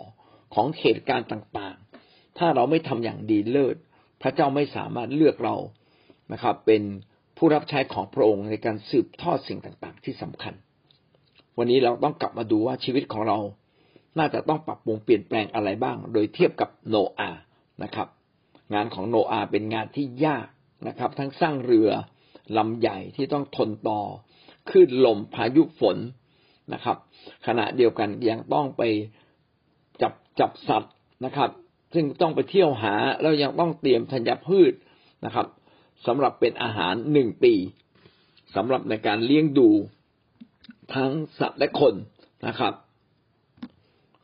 [0.56, 3.76] ของเหตุการณ์ต่างๆ ถ้าเราไม่ทำอย่างดีเลิศ
[4.22, 5.56] พระเจ้าไม่สามารถเลือกเรา
[6.34, 6.84] นะครับ เป็น
[7.38, 10.54] ผู้รับใช้ของพระองค์ในการสืบทอดสิ่งต่างๆ ที่สำคัญ
[11.58, 13.38] วันนี้เราต้องกลับมาดูว่าชีวิตของเรา
[14.18, 17.30] น่าจะต้องปรับปรุงเปลี่ยนแปลงอะไรบ้าง โดยเทียบกับโนอา
[17.84, 18.08] นะครับ
[18.74, 20.48] งานของโนอาเป็นงานที่ยาก
[20.88, 21.90] นะครับ ทั้งสร้างเรือ
[22.58, 24.02] ลำใหญ่ที่ต้องทนต่อ
[24.70, 25.98] คลื่นลมพายุฝน
[26.74, 26.98] นะครับ
[27.48, 28.82] ขณะเดียวกันยังต้องไป
[30.02, 30.94] จับจับสัตว์
[31.26, 31.50] นะครับ
[31.94, 34.74] ซึ่งต้องไปเที่ยวหาแล้วยังต้องเตรียมธัญพืช
[35.26, 35.48] นะครับ
[36.06, 37.54] สำหรับเป็นอาหารหนึ่งปี
[38.56, 39.70] สำหรับในการเลี้ยงดู
[40.96, 41.96] ทั้งสัตว์และคน
[42.48, 42.74] นะครับ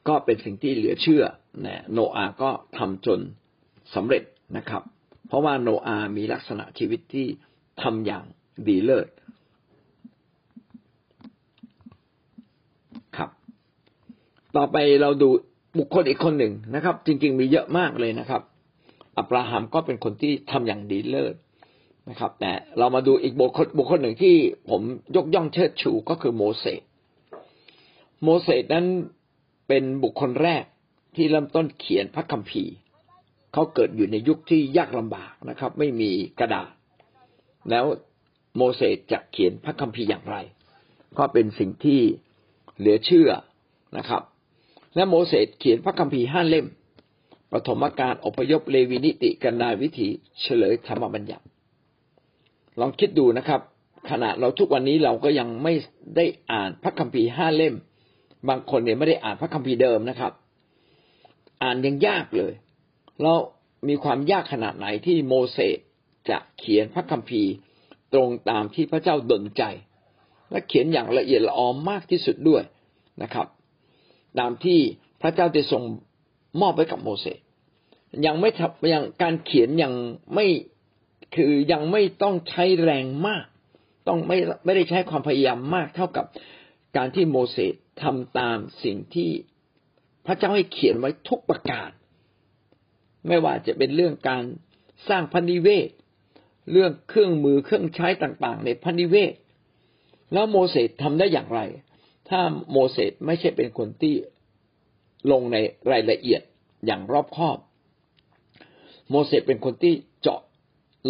[0.08, 1.24] ก็เป็นสิ่งที่เหลือเชื่อ
[1.66, 3.20] นะโนอาก็ทำจน
[3.96, 4.24] สำเร็จ
[4.58, 4.84] นะครับ
[5.28, 7.28] เพราะว่าโนอามีลักษณะชีวิตที่
[7.82, 8.24] ทำอย่าง
[8.68, 9.08] ดีเลิศ
[13.18, 13.30] ครับ
[14.58, 15.30] ต่อไปเราดู
[15.80, 18.42] บุคคลอีกคนหนึ่งนะครับ จริง ๆ มีเยอะมากเลยนะครับ
[19.18, 21.36] อับราฮัมก็เป็นคนที่ทำอย่างดีเลิศ
[22.10, 24.36] นะครับ แต่เรามาดูอีกบุคคลบุคคลหนึ่งที่
[24.70, 24.82] ผม
[25.16, 26.82] ยกย่องเชิดชูก็คือโมเสส
[28.24, 28.86] โมเสสนั้น
[29.68, 30.64] เป็นบุคคลแรก
[31.16, 32.74] ที่เริ่มต้นเขียนพระคัมภีร์
[33.54, 36.70] เขาเกิดอยู่ในยุคที่ยากลำบากนะครับ ไม่มีกระดาษ
[37.70, 37.86] แล้ว
[38.58, 40.36] โมเสสจะเขียนพระคัมภีร์อย่างไร
[41.18, 42.02] ก็เป็นสิ่งที่
[42.78, 43.30] เหลือเชื่อ
[43.98, 44.22] นะครับ
[44.96, 46.68] และโมเสสเขียนพระคัมภีร์ห้าเล่ม
[47.52, 50.08] ปฐมกาลอพยพเลวีนิติกันดาวิธี
[50.42, 51.46] เฉลยธรรมบัญญัติ
[52.80, 53.62] ลองคิดดูนะครับ
[54.10, 55.74] ขณะเราทุกวันนี้เราก็ยังไม่
[56.18, 57.76] ได้อ่านพระคัมภีร์ห้าเล่ม
[58.50, 60.32] บางคนเนี่ยไม่ได้อ่านพระคัมภีร์เดิมนะครับ
[61.64, 62.54] อ่านยังยากเลย
[63.22, 63.38] แล้ว
[63.88, 65.78] มีความยากขนาดไหนที่โมเสส
[66.30, 67.52] จะเขียนพระคัมภีร์
[68.14, 69.64] ตรงตามที่พระเจ้าดลใจ
[70.52, 72.64] และเขียนอย่างละเอียดละออมากที่สุดด้วย
[73.24, 73.48] นะครับ
[74.40, 74.80] ตามที่
[75.22, 75.84] พระเจ้าได้ทรง
[76.62, 77.40] มอบไว้กับโมเสส
[78.26, 78.50] ยังไม่
[78.94, 79.94] ยังการเขียนยัง
[80.36, 80.46] ไม่
[81.38, 83.46] คือยังไม่ต้องใช้แรงมาก
[84.08, 86.26] ต้องไม่ไม่ได้ใช้ความพยายามมากเท่ากับ
[86.98, 87.74] การที่โมเสส
[88.04, 89.30] ทำตามสิ่งที่
[90.26, 91.90] พระเจ้าให้เขียนไว้ทุกประการ
[93.28, 94.44] ไม่ว่าจะเป็นเรื่องการ
[95.10, 95.90] สร้างพันิเวศ
[96.72, 99.34] เรื่องเครื่องมือเครื่องใช้ต่างๆ ในพันิเวศ
[100.34, 101.62] แล้วโมเสสทำได้อย่างไร
[102.30, 102.40] ถ้า
[102.72, 104.16] โมเสสไม่ใช่เป็นคนที่
[105.32, 105.58] ลงใน
[105.92, 106.42] รายละเอียด
[106.86, 107.58] อย่างรอบคอบ
[109.12, 109.94] โมเสสเป็นคนที่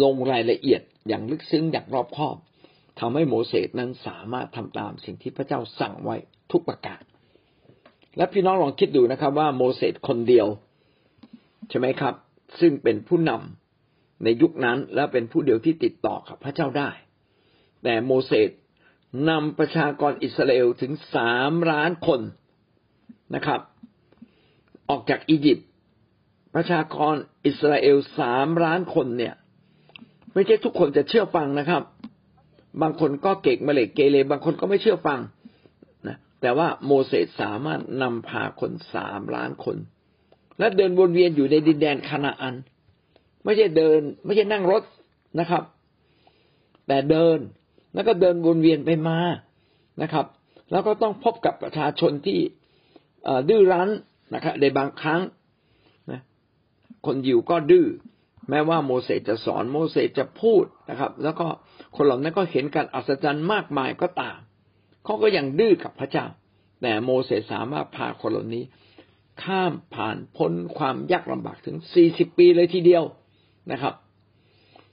[0.02, 2.36] ลงรายละเอียดอย่างลึกซึ้งอย่างรอบคอบ
[3.00, 6.16] ทำให้โมเสสนั้นสามารถทำตามสิ่งที่พระเจ้าสั่งไว้
[6.52, 7.02] ทุกประการ
[8.16, 10.46] และพี่น้องลองคิดดูนะครับ ว่าโมเสสคนเดียว
[11.68, 12.14] ใช่ไหมครับ
[12.60, 16.90] ซึ่งเป็นผู้นำในยุคนั้นและเป็นผู้เดียวที่ติดต่อกับพระเจ้าได้
[17.82, 18.50] แต่โมเสส
[19.28, 22.20] นำประชากรอิสราเอลถึงสามล้านคน
[23.34, 23.60] นะครับ
[24.90, 25.68] ออกจากอียิปต์
[26.54, 27.14] ประชากร
[27.46, 29.34] อิสราเอลสามล้านคนเนี่ย
[30.34, 31.82] ไม่ใช่ทุกคนจะเชื่อฟังนะครับ
[32.82, 35.20] บางคนก็เก่งมาเลยเกเรบางคนก็ไม่เชื่อฟัง
[36.06, 39.76] นะแต่ว่าโมเสสสามารถนำพาคนสามล้านคน
[40.58, 42.54] และเดินวนเวียนอยู่ในดินแดนคานาอัน
[43.44, 44.82] ไม่ใช่เดิน ไม่ใช่นั่งรถ
[45.40, 45.62] นะครับ
[46.86, 47.38] แต่เดิน
[47.94, 49.18] แล้วก็เดินวนเวียนไปมา
[50.02, 50.26] นะครับ
[50.70, 52.38] แล้วก็ต้องพบกับประชาชนที่
[53.48, 53.88] ดื้อรั้น
[54.34, 55.20] นะครับในบางครั้ง
[56.10, 56.20] นะ
[57.06, 57.86] คนยิวก็ดื้อ
[58.50, 61.46] แม้ว่าโมเสสจะสอนโมเสสจะพูดนะครับ แล้วก็
[61.96, 64.38] คนเหล่านั้นก็เห็นการอัศจรรย์มากมายก็ตาม
[65.04, 66.26] เขาก็ยังดื้อกับพระเจ้า
[66.82, 68.64] แต่โมเสสสามารถพาคนเหล่านี้
[69.42, 73.04] ข้ามผ่านพ้นความยากลำบากถึงสี่สิบปีเลยทีเดียว
[73.72, 73.94] นะครับ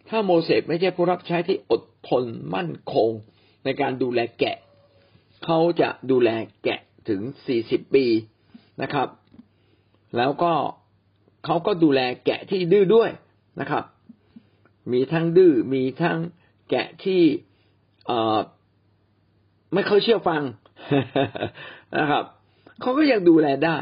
[0.10, 2.24] ถ้าโมเสสไม่ใช่ผู้รับใช้ที่อดทน
[2.56, 3.12] มั่นคง
[3.64, 4.58] ในการดูแลแกะ
[5.44, 6.30] เขาจะดูแล
[6.64, 8.06] แกะถึงสี่สิบปี
[8.82, 9.08] นะครับ
[10.18, 10.54] แล้วก็
[11.46, 13.10] เขาก็ดูแลแกะที่ดื้อด้วย
[13.60, 13.84] นะครับ
[14.94, 16.18] มีทั้งดื้อมีทั้ง
[16.70, 17.22] แกะที่
[18.08, 18.12] เอ
[19.74, 20.42] ไม่ค่อยเชื่อฟัง
[22.00, 22.24] นะครับ
[22.82, 23.78] เขาก็ยังดูแลได้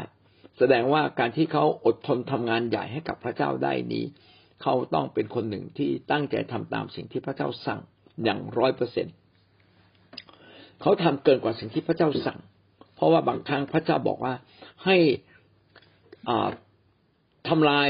[0.58, 4.04] แสดงว่าการที่เขาอดทนทำงานใหญ่ให้กับพระเจ้าได้นี้
[4.62, 7.80] เขาต้องเป็นคนหนึ่งที่ตั้งใจทำตามสิ่งที่พระเจ้าสั่ง
[8.24, 9.06] อย่างร้อยเปอร์เซ็น
[10.80, 12.38] เขาทำเกินกว่าสิ่งที่พระเจ้าสั่ง
[12.94, 14.34] เพราะว่าบางครั้งพระเจ้าบอกว่า
[14.84, 14.96] ให้
[17.48, 17.88] ทำลาย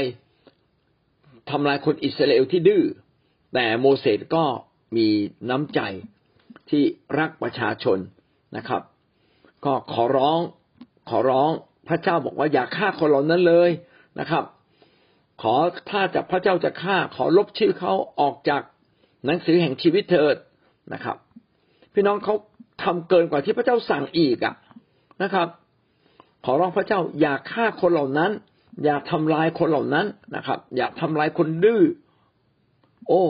[1.57, 2.83] ทำลายคนอิสราเอลที่ดื้อ
[3.53, 4.43] แต่โมเสสก็
[4.97, 5.07] มี
[5.49, 5.79] น้ำใจ
[6.69, 6.83] ที่
[7.19, 7.97] รักประชาชน
[8.57, 8.81] นะครับ
[9.65, 10.39] ก็ขอร้อง
[11.09, 11.49] ขอร้อง
[11.87, 13.69] พระเจ้าบอกว่าอย่าฆ่าคนเหล่านั้นเลย
[14.19, 14.43] นะครับ
[15.41, 15.55] ขอ
[15.89, 18.61] ถ้าจะพระเจ้าจะฆ่าขอลบชื่อเขาออกจาก
[19.25, 20.35] หนังสือแห่งชีวิตเถิด
[20.93, 21.17] นะครับ
[21.93, 22.35] พี่น้องเขา
[22.83, 24.55] ทำเกินกว่าที่พระเจ้าสั่งอีกอะ
[25.23, 25.47] นะครับ
[26.45, 28.31] ขอร้องพระเจ้าอย่าฆ่าคนเหล่านั้น
[28.83, 31.81] อย่าทำลายคนเหล่านั้นนะครับ อย่าทำลายคนดื้อ
[33.07, 33.23] โอ้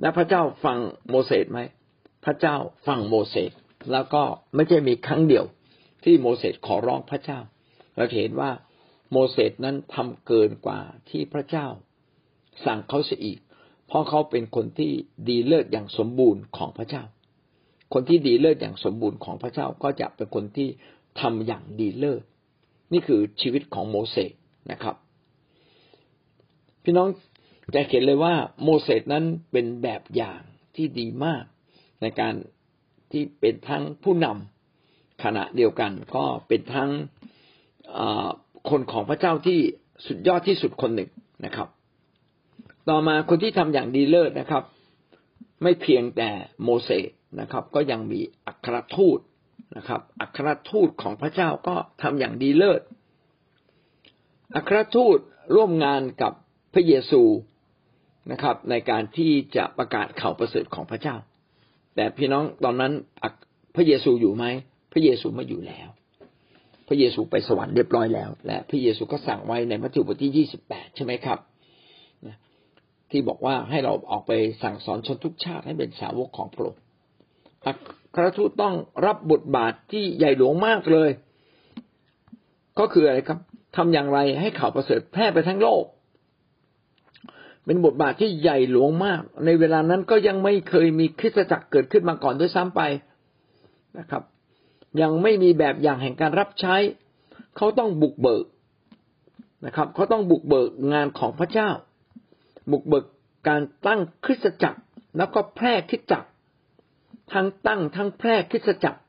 [0.00, 0.78] และพระเจ้าฟัง
[1.10, 1.60] โมเสสไหม
[2.24, 3.52] พระเจ้าฟังโมเสส
[3.92, 4.22] แล้วก็
[4.54, 5.44] ไม่ใช่มีครั้งเดียว
[6.04, 7.38] ที่โมเสสขอร้องพระเจ้า
[7.96, 8.50] เราเห็นว่า
[9.12, 11.66] โมเสสนั้นทำเกินกว่าที่พระเจ้า
[12.64, 13.38] สั่งเขาเสียอีก
[13.86, 14.92] เพราะเขาเป็นคนที่
[15.28, 17.04] ดีเลิศอย่างสมบูรณ์ของพระเจ้า
[17.92, 20.68] คนที่ดีเลิศอย่างสมบูรณ์ของพระเจ้าก็จะเป็นคนที่
[21.20, 22.22] ทำอย่างดีเลิศ
[22.92, 24.32] นี่คือชีวิตของโมเสส
[24.70, 24.96] นะครับ
[26.84, 27.08] พี่น้อง
[27.74, 30.40] จะเห็นเลยว่าโมเสสนั้นเป็นแบบอย่าง
[30.76, 31.44] ที่ดีมาก
[32.02, 32.34] ในการ
[33.10, 36.90] ที่เป็นทั้งผู้นำขณะเดียวกัน ก็เป็นทั้ง
[38.70, 39.60] คนของพระเจ้าที่
[40.06, 41.10] สุดยอดที่สุดคนหนึ่ง
[41.44, 41.68] นะครับ
[42.88, 44.62] ต่อมาคนที่ทำอย่างดีเลิศนะครับ
[45.62, 46.30] ไม่เพียงแต่
[46.64, 49.18] โมเสสนะครับ ก็ยังมีอัครทูต
[49.76, 52.80] นะครับ อัครทูตของพระเจ้าก็ทำอย่างดีเลิศ
[54.54, 55.18] อัครทูต
[55.54, 56.32] ร่วมงานกับ
[56.74, 57.22] พระเยซู
[58.30, 61.16] นะครับ ในการที่จะประกาศข่าวประเสริฐของพระเจ้า
[61.94, 62.92] แต่พี่น้องตอนนั้น
[63.74, 64.44] พระเยซูอยู่ไหม
[64.92, 65.88] พระเยซูไม่อยู่แล้ว
[66.88, 71.38] พระเยซูไปสวรรค์เรียบร้อยแล้ว และพระเยซูก็สั่งไว้ในมัทธิวบทที่ยี่สิบแปดใช่ไหมครับ
[73.10, 76.80] ที่บอกว่าให้เราออกไปสั่งสอนชนทุกชาติให้เป็นสาวกของพระองค์
[78.14, 78.74] พรทูตต้อง
[79.06, 81.10] รับบทบาทที่ใหญ่หลวงมากเลย
[82.78, 83.38] ก็คืออะไรครับ
[83.76, 85.84] ทำอย่างไรให้ข่าวประเสริฐแพร่ไปทั้งโลก
[87.64, 92.80] เป็นบทบาทที่ใหญ่หลวงมาก ในเวลานั้นก็ยังไม่เคยมีคริสตจักรเกิดขึ้นมาก่อนด้วยซ้ำไป
[93.98, 94.22] นะครับ
[95.02, 96.76] ยังไม่มีแบบอย่างแห่งการรับใช้
[97.56, 98.44] เขาต้องบุกเบิก
[99.66, 101.68] นะครับ เขาต้องบุกเบิกงานของพระเจ้า
[102.70, 103.04] บุกเบิก
[103.48, 104.80] การตั้งคริสตจักร
[105.16, 106.28] แล้วก็แพร่คริสตจักร
[107.32, 109.00] ทั้งตั้งทั้งแพร่คริสตจักร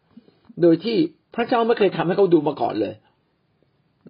[0.62, 0.98] โดยที่
[1.36, 2.94] พระเจ้าไม่เคยทำให้เขาดูมาก่อนเลย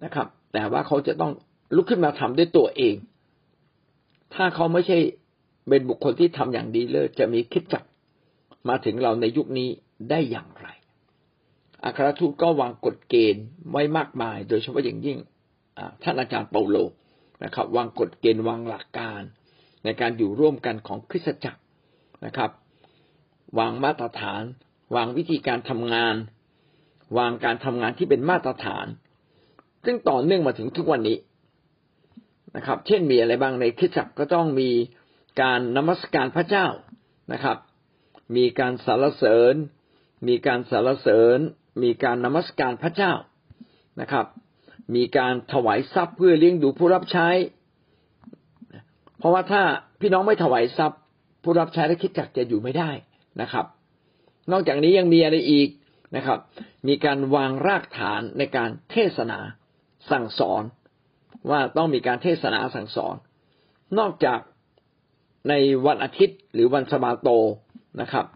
[0.04, 1.32] นะครับ แต่ว่าเขาจะต้อง
[1.74, 2.96] ลุกขึ้นมาทำด้วยตัวเอง
[4.34, 4.98] ถ้าเขาไม่ใช่
[5.68, 7.84] เป็นบุคคลที่ทำอย่างดีเลยจะมีคิดจัก
[8.68, 9.68] มาถึงเราในยุคนี้
[10.10, 10.68] ได้อย่างไร
[11.84, 15.18] อัครทูตก็วางกฎเกณฑ์ไว้มากมาย โดยเฉพาะอย่างยิ่ง
[16.02, 16.76] ท่านอาจารย์เปาโล
[17.44, 19.22] นะครับ วางกฎเกณฑ์วางหลักการ
[19.84, 21.60] ในการอยู่ร่วมกันของคริสตจักร
[22.24, 22.50] นะครับ
[23.58, 24.42] วางมาตรฐาน
[24.94, 26.16] วางวิธีการทำงาน
[27.18, 28.86] วางการทำงานที่เป็นมาตรฐาน
[29.84, 31.18] ซึ่งต่อเนื่องมาถึงทุกวันนี้
[32.56, 34.70] นะครับ เช่นมีอะไรบ้างในคริสตจักรก็ต้องมี
[35.42, 36.66] การนมัสการพระเจ้า
[37.32, 37.58] นะครับ
[38.36, 39.54] มีการสรรเสริญ
[40.28, 41.38] มีการสรรเสริญ
[41.82, 43.12] มีการนมัสการพระเจ้า
[44.00, 44.26] นะครับ
[44.94, 47.28] มีการถวายทรัพย์เพื่อเลี้ยงดูผู้รับใช้
[49.18, 49.62] เพราะว่าถ้า
[50.00, 51.00] พี่น้องไม่ถวายทรัพย์
[51.42, 52.90] ผู้รับใช้และคิดจักจะอยู่ไม่ได้
[53.40, 53.66] นะครับ
[54.52, 55.68] นอกจากนี้ยังมีอะไรอีก
[56.16, 56.38] นะครับ
[56.88, 59.38] มีการวางรากฐานในการเทศนา
[60.10, 60.62] สั่งสอน
[61.50, 63.16] ว่าต้องมีการเทศนาสั่งสอน
[63.98, 64.40] นอกจาก
[65.48, 65.54] ใน
[65.86, 67.28] วันอาทิตย์หรือวันสบาโต
[68.00, 68.26] นะครับ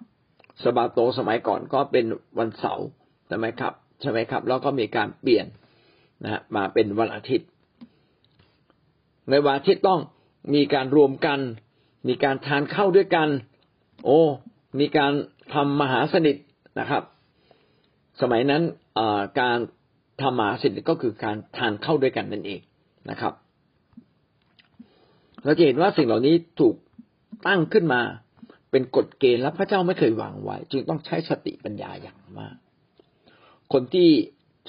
[0.64, 2.04] สบาโตสมัยก่อนก็เป็น
[2.38, 2.86] วันเสาร์
[3.28, 5.46] ใช่ไหมครับใช่ไหมครับ แล้วก็มีการเปลี่ยน
[6.22, 7.48] นะฮะมาเป็นวันอาทิตย์
[9.30, 10.00] ในวันอาทิตย์ต้อง
[10.54, 11.40] มีการรวมกัน
[12.08, 13.28] มีการทานข้าวด้วยกัน
[14.04, 14.20] โอ้
[14.80, 15.12] มีการ
[15.54, 16.36] ทำมหาสนิท
[16.80, 17.02] นะครับ
[18.20, 18.62] สมัยนั้น
[19.40, 19.58] การ
[20.20, 22.60] ทำมาสนิทก็คือการทานเข้าด้วยกันนั่นเอง
[23.10, 23.32] นะครับ
[25.44, 26.74] เราจะเห็นว่าสิ่งเหล่านี้ถูก
[27.46, 28.00] ตั้งขึ้นมา
[28.70, 32.56] เป็นกฎเกณฑ์และพระเจ้าไม่เคยวางไว้ จึงต้องใช้สติปัญญาอย่างมาก
[33.72, 34.10] คนที่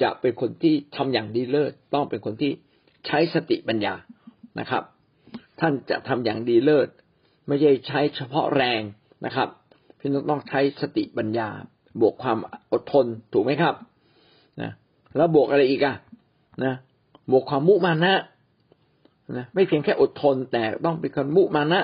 [0.02, 2.52] จะเป็นคนที่ทำอย่างดีเลิศต้องเป็นคนที่
[3.08, 3.94] ใช้สติปัญญา
[4.60, 4.84] นะครับ
[5.60, 6.90] ท่านจะทำอย่างดีเลิศ
[7.48, 8.82] ไม่ใช่ใช้เฉพาะแรง
[9.26, 9.50] นะครับ
[10.00, 11.50] พี่น้องต้องใช้สติปัญญา
[12.02, 12.38] บวกความ
[12.72, 13.76] อดทนถูกไหมครับ
[15.16, 15.96] แล้วบวกอะไรอีกอะ
[16.64, 16.76] นะ
[17.32, 18.14] บวกความมุมานะ
[19.38, 21.82] นะไม่เพียงแค่อดทนแต่ต้องเป็นคนมุมานะ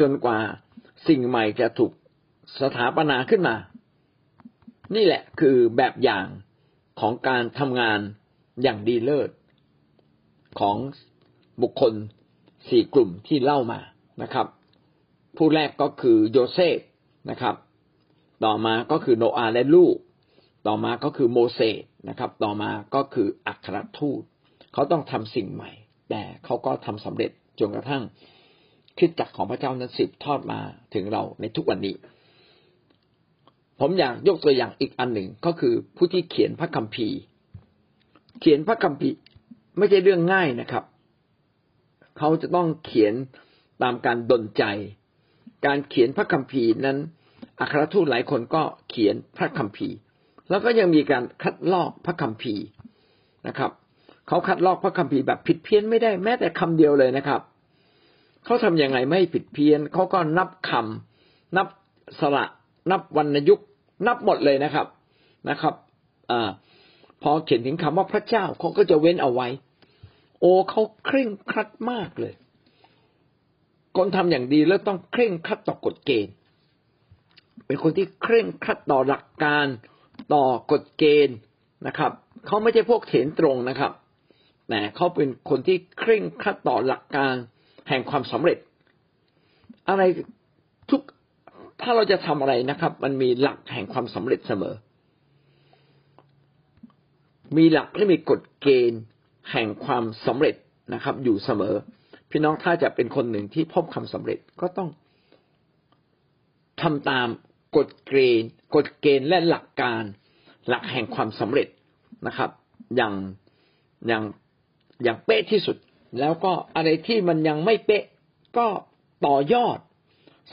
[0.00, 0.38] จนกว่า
[1.08, 1.92] สิ่งใหม่จะถูก
[2.60, 3.56] สถาปนาขึ้นมา
[4.94, 6.26] นี่แหละคือแบบอย่าง
[7.00, 8.00] ของการทำงาน
[8.62, 9.30] อย่างดีเลิศ
[10.60, 10.76] ของ
[11.62, 11.92] บุคคล
[12.68, 13.80] สี่กลุ่มที่เล่ามา
[14.22, 14.46] นะครับ
[15.36, 16.78] ผู้แรกก็คือโยเซฟ
[17.30, 17.54] นะครับ
[18.44, 19.96] ต่อมาก็คือโนอาและลูก
[20.66, 24.22] ต่อมาก็คือโมเสส นะครับ ต่อมาก็คืออัครทูต
[24.72, 25.70] เขาต้องทำสิ่งใหม่
[26.10, 28.02] แต่เขาก็ทำสำเร็จจนกระทั่ง
[28.98, 30.60] คิดจักของพระเจ้านั้นสืบทอดมา
[30.94, 31.94] ถึงเราในทุกวันนี้
[33.80, 37.18] ผมอยากยกตัวอย่างอีกอันหนึ่งก็คือผู้ที่เขียนพระคัมภีร์
[38.40, 39.16] เขียนพระคัมภีร์
[39.78, 40.84] ไม่ใช่เรื่องง่ายนะครับ
[42.18, 43.14] เขาจะต้องเขียน
[43.82, 44.64] ตามการดลใจ
[45.66, 46.98] การเขียนพระคัมภีร์นั้น
[47.60, 49.96] อัครทูตหลายคนก็เขียนพระคัมภีร์
[50.50, 52.64] แล้วก็ยังมีการคัดลอกพระคัมภีร์
[53.46, 53.70] นะครับ
[54.28, 57.40] เขาคัดลอกพระคัมภีร์แบบผิดเพี้ยนไม่ได้แม้แต่คำเดียวเลยนะครับ
[58.44, 61.66] เขาทำยังไงไม่ผิดเพี้ยนเขาก็นับคำนับ
[62.20, 62.44] สระ
[62.90, 63.60] นับวรรณยุก
[64.06, 64.86] นับหมดเลยนะครับ
[65.48, 65.74] นะครับ
[66.30, 66.32] อ
[67.22, 69.48] พอเขียนถึงคำว่าพระเจ้าเขาก็จะเว้นเอาไว้
[70.40, 72.34] โอ้เขาเคร่งครัดมากเลย
[73.96, 76.34] คนทำอย่างดีแล้วต้องเคร่งครัดต่อกฎเกณฑ์
[77.66, 79.66] เป็นคนที่เคร่งครัดต่อหลักการ
[80.34, 81.38] ต่อกฎเกณฑ์
[81.86, 82.12] นะครับ
[82.46, 83.92] เขาไม่ใช่พวกเถนตรงนะครับ
[84.68, 87.34] แต่เขาเป็นคนที่เคร่งครัดต่อหลักการ
[87.88, 88.58] แห่งความสำเร็จ
[89.88, 90.02] อะไร
[90.90, 91.02] ทุก
[91.82, 94.74] ถ้าเราจะทำอะไรนะครับ มันมีหลักแห่งความสำเร็จเสมอ
[97.56, 99.02] มีหลักและมีกฎเกณฑ์
[99.52, 100.54] แห่งความสำเร็จ
[100.94, 101.74] นะครับ อยู่เสมอ
[102.30, 104.88] พี่น้องถ้าจะเป็นคนหนึ่งที่พบความสำเร็จก็ต้อง
[106.82, 107.28] ทำตาม
[107.76, 110.02] กฎเกณฑ์กฎเกณฑ์และหลักการ
[110.68, 111.68] หลักแห่งความสำเร็จ
[112.26, 112.50] นะครับ
[112.96, 113.14] อย่าง
[114.06, 114.22] อย่าง
[115.02, 115.76] อย่างเป๊ะที่สุด
[116.18, 118.04] แล้วก็อะไรที่มันยังไม่เป๊ะ
[118.58, 118.66] ก็
[119.26, 119.78] ต่อยอด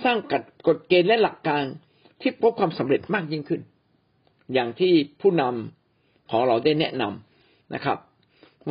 [0.03, 1.63] สร้างกฎกฎเกณฑ์และหลักการ
[2.21, 3.61] ที่พบความสำเร็จมากยิ่งขึ้น
[4.53, 7.97] อย่างที่ผู้นำของเราได้แนะนำนะครับ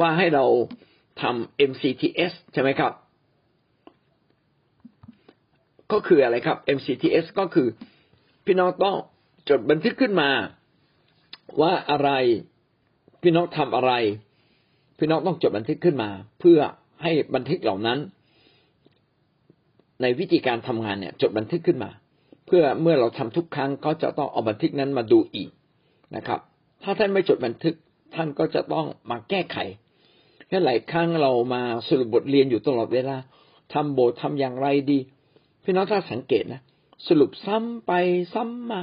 [0.01, 0.45] ว่าให้เรา
[1.23, 2.93] ทำ MCTS ใช่ไหมครับ
[5.93, 7.69] ก็คืออะไรครับ MCTS ก็คือ
[8.47, 8.97] พี่น้องต้อง
[9.49, 10.31] จดบันทึกขึ้นมา
[11.61, 12.11] ว่าอะไร
[13.23, 13.93] พี่น้องทำอะไร
[14.99, 16.59] พี่น้องต้องจดบันทึกขึ้นมา เพื่อ
[17.03, 17.99] ให้บันทึกเหล่านั้น
[20.03, 21.91] ในวิธีการทำงานเนี่ย จดบันทึกขึ้นมา
[22.47, 25.51] เพื่อเมื่อเราทำทุกครั้งก็จะต้องเอาบันทึกนั้นมาดูอีก
[26.17, 26.41] นะครับ
[26.83, 27.75] ถ้าท่านไม่จดบันทึก
[28.15, 29.59] ท่านก็จะต้องมาแก้ไข
[30.49, 33.17] แค่หลายครั้งเรามาสรุปบทเรียนอยู่ตลอดเวลา
[33.73, 34.99] ทำโบสถ์ทำอย่างไรดี
[35.65, 36.61] พี่น้องถ้าสังเกตนะ
[37.07, 37.93] สรุปซ้ำไป
[38.35, 38.81] ซ้ำมา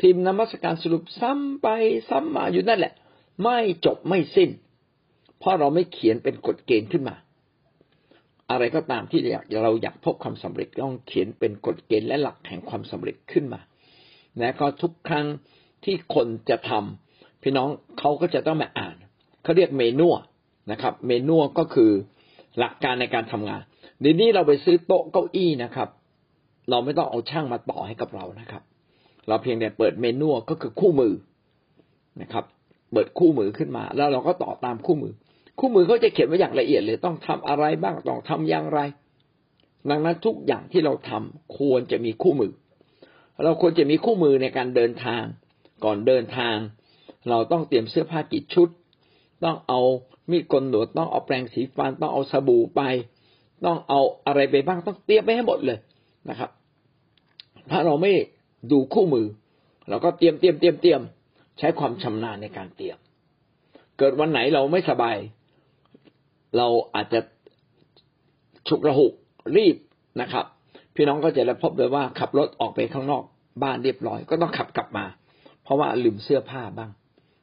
[0.00, 1.68] ทีมนมัสการสรุปซ้ำไป
[2.08, 2.92] ซ้ำมาอยู่นั่นแหละ
[3.42, 4.50] ไม่จบไม่สิ้น
[5.38, 7.16] เพราะเราไม่เขียนเป็นกฎเกณฑ์ขึ้นมา
[8.50, 9.20] อะไรก็ตามที่
[9.62, 13.60] เราอยากพบความสำเร็จต้องเขียนเป็นกฎเกณฑ์และหลักแห่งความสำเร็จขึ้นมา
[14.38, 15.26] และก็ทุกครั้ง
[15.84, 18.96] ที่คนจะทำพี่น้องเขาก็จะต้องมาอ่าน
[19.42, 20.16] เขาเรียกเมนัว
[20.70, 21.90] นะครับ เมนัวก็คือ
[22.58, 23.62] หลักการในการทำงาน
[24.00, 25.88] เดี๋ยวนี้เราไปซื้อโต๊ะเก้าอี้นะครับ
[26.70, 28.62] เราไม่ต้องเอาช่างมาต่อให้กับเรานะครับ
[29.28, 31.12] เราเพียงแต่เปิดเมนัวก็คือคู่มือ
[32.22, 32.44] นะครับ
[32.92, 35.12] เปิดคู่มือขึ้นมา แล้วเราก็ต่อตามคู่มือ
[35.58, 38.80] คู่มือเขาจะเขียนไว้อย่างละเอียดเลยต้องทำอะไรบ้างต้องทำอย่างไร
[39.90, 42.52] ดังนั้นทุกอย่างที่เราทำควรจะมีคู่มือ
[43.44, 45.22] เราควรจะมีคู่มือในการเดินทาง
[45.84, 46.56] ก่อนเดินทาง
[47.30, 48.68] เราต้องเตรียมเสื้อผ้ากี่ชุด
[49.44, 49.80] ต้องเอา
[50.30, 52.80] มีดกลหนวดต้องเอาแปรงสีฟันต้องเอาสบู่ไป
[53.64, 55.78] ต้องเอาอะไรไปบ้างต้องเตรียมไปให้หมดเลย
[56.30, 56.50] นะครับ
[57.70, 58.12] ถ้าเราไม่
[58.72, 59.26] ดูคู่มือ
[59.88, 61.00] เราก็เตรียมเตรียมเตรียมเตรียม
[61.58, 62.98] ใช้ความชำนาญในการเตรียม
[63.98, 65.16] เกิดวันไหนเราไม่สบาย
[66.56, 67.20] เราอาจจะ
[68.68, 69.12] ฉุกระหุก
[69.56, 69.76] รีบ
[70.20, 70.44] นะครับ
[70.94, 73.22] พี่น้องก็จะได้พบเลยว่าขับรถออกไปข้างนอก
[73.62, 75.04] บ้านเรียบร้อย ก็ต้องขับกลับมา
[75.62, 76.90] เพราะว่าลืมเสื้อผ้าบ้าง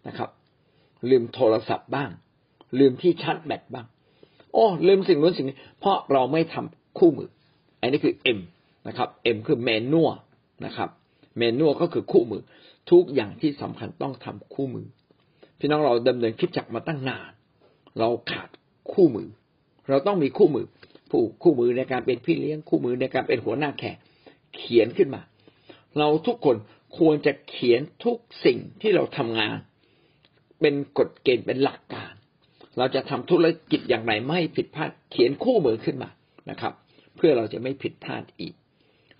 [0.08, 0.30] นะครับ
[1.10, 2.10] ลืมโทรศัพท์บ้าง
[2.80, 3.86] ลืมที่ชาร์จแบตบ้าง
[4.54, 7.30] โอ้ ลืมสิ่งนู้นสิ่งนี้ เพราะเราไม่ทำคู่มือ
[7.82, 8.39] อันนี้คือ M
[8.88, 10.10] นะครับ M คือเมนัว
[10.65, 10.89] นะครับ
[11.38, 12.41] เมนัวก็คือคู่มือ
[12.91, 14.88] ทุกอย่างที่สำคัญต้องทำคู่มือ
[15.60, 17.32] พี่น้องเราดำเนินคิดจักมาตั้งนาน
[18.00, 18.50] เราขาด
[18.94, 19.28] คู่มือ
[19.89, 20.65] เราต้องมีคู่มือ
[21.10, 23.98] ผู้คู่มือในการเป็นพี่เลี้ยงคู่มือในการเป็นหัวหน้าแขก
[24.56, 25.22] เขียนขึ้นมา
[25.98, 26.58] เราทุกคน
[26.98, 29.58] ควรจะเขียนทุกสิ่งที่เราทำงาน
[30.60, 32.13] เป็นกฎเกณฑ์เป็นหลักการ
[32.78, 36.10] เราจะทำธุรกิจอย่างไรไม่ผิดพลาดเขียนคู่มือขึ้นมา
[36.50, 36.74] นะครับ
[37.15, 38.54] เพื่อเราจะไม่ผิดพลาดอีก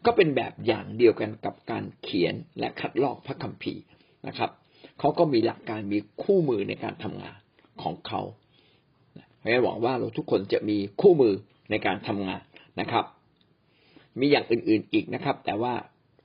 [0.06, 3.84] ก็เป็นแบบอย่างเดียวกันกับการเขียนและคัดลอกพระคัมภีร์
[4.28, 4.52] นะครับ
[5.00, 7.38] เขาก็มีหลักการมีคู่มือในการทำงาน
[7.82, 8.22] ของเขา
[9.38, 11.34] เพราะฉะนั้นหวังว่าเราทุกคนจะมีคู่มือ
[11.70, 12.42] ในการทำงาน
[12.80, 13.06] นะครับ
[14.20, 15.74] มีอย่างอื่นๆอีกนะครับ แต่ว่า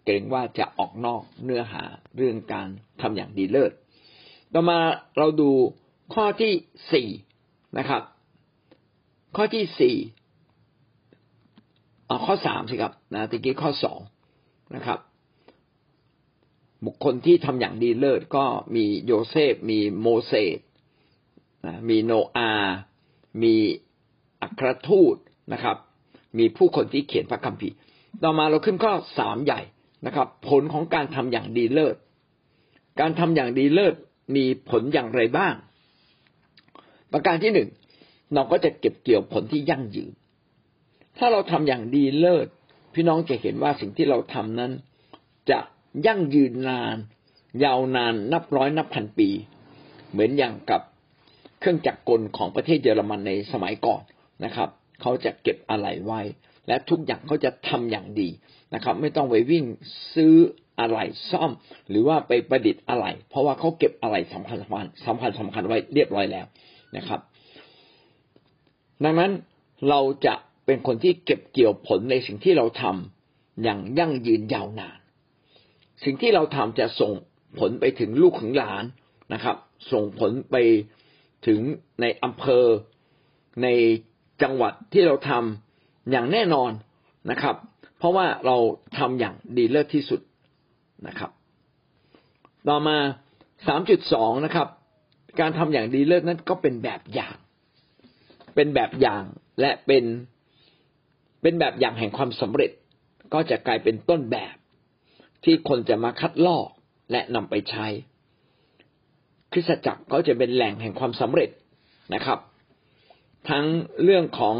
[0.04, 1.82] เกรงว่าจะออกนอกเนื้อหา
[2.16, 2.68] เรื่องการ
[3.00, 3.72] ทำอย่างดีเลิศ
[4.52, 4.78] ต่อมา
[5.18, 5.50] เราดู
[6.14, 6.52] ข้อที่
[6.92, 7.08] สี่
[7.78, 8.02] นะครับ
[9.36, 9.96] ข้อที่สี่
[12.06, 14.00] เอาข้อสามสิครับนะตะกี้ข้อสอง
[14.74, 14.98] นะครับ
[16.86, 18.44] บุคคลที่ทำอย่างดีเลิศก็
[18.76, 20.58] มีโยเซฟ มีโมเสส
[21.88, 22.52] มีโนอา
[23.42, 23.54] มี
[24.42, 25.16] อัครทูต
[25.52, 25.76] นะครับ
[26.38, 27.76] มีผู้คนที่เขียนพระคัมภีร์
[28.22, 29.60] ต่อมาเราขึ้นข้อสามใหญ่
[30.06, 31.96] นะครับ ผลของการทำอย่างดีเลิศ
[33.00, 33.94] การทำอย่างดีเลิศ
[34.36, 35.54] มีผลอย่างไรบ้าง
[37.12, 37.68] ประการที่หนึ่ง
[38.34, 40.12] เราก็จะเก็บเกี่ยวผลที่ยั่งยืน
[41.18, 42.46] ถ้าเราทำอย่างดีเลิศ
[42.94, 44.72] พี่น้องจะเห็นว่าสิ่งที่เราทำนั้น
[45.50, 45.59] จะ
[46.07, 46.96] ยั่งยืนนาน
[47.64, 49.29] ยาวนานนับร้อยนับพันปี
[50.11, 50.83] เหมือนอย่างกับ
[51.61, 54.02] เครื่องจักรกลของประเทศเยอรมันในสมัยก่อน
[54.44, 54.68] นะครับ
[55.00, 56.20] เขาจะเก็บอะไหล่ไว้
[56.68, 58.29] และทุกอย่างเขาจะทำอย่างดี
[58.74, 59.64] นะครับ ไม่ต้องไปวิ่ง
[60.14, 60.35] ซื้อ
[60.81, 61.50] อะไหล่ซ่อม
[61.88, 66.46] หรือว่าไปประดิษฐ์อะไหล่เพราะว่าเขาเก็บอะไหล่สำคัญสำคัญสำคัญสำคัญไว้เรียบร้อยแล้ว
[66.96, 67.20] นะครับ
[69.05, 69.31] ดังนั้น
[69.88, 70.35] เราจะ
[70.66, 74.98] เป็นคนที่เก็บเกี่ยวผลในสิ่งที่เราทำอย่างยั่งยืนยาวนาน
[76.05, 77.12] สิ่งที่เราทำจะส่ง
[77.59, 78.85] ผลไปถึงลูกถึงหลาน
[79.33, 79.57] นะครับ
[79.92, 80.57] ส่งผลไป
[81.46, 81.61] ถึง
[82.00, 82.64] ในอำเภอ
[83.62, 83.68] ใน
[84.42, 86.70] จังหวัดที่เราทำอย่างแน่นอน
[87.31, 87.57] นะครับ
[87.98, 88.57] เพราะว่าเรา
[88.98, 90.20] ทำอย่างดีเลิศที่สุด
[91.07, 91.31] นะครับ
[92.68, 92.96] ต่อมา
[93.66, 94.68] สามจุดสองนะครับ
[95.40, 97.37] การทำอย่างดีเลิศนั้นก็เป็นแบบอย่าง
[98.55, 99.24] เป็นแบบอย่าง
[99.61, 100.05] และเป็น
[101.48, 102.70] เป็นแบบอย่างแห่งความสำเร็จ
[103.35, 104.56] ก็จะกลายเป็นต้นแบบ
[105.44, 106.68] ที่คนจะมาคัดลอก
[107.11, 107.87] และนำไปใช้
[109.52, 111.50] คริสตจักรก็จะเป็นแหล่งแห่งความสำเร็จ
[112.14, 112.38] นะครับ
[113.50, 113.66] ทั้ง
[114.04, 114.56] เรื่องของ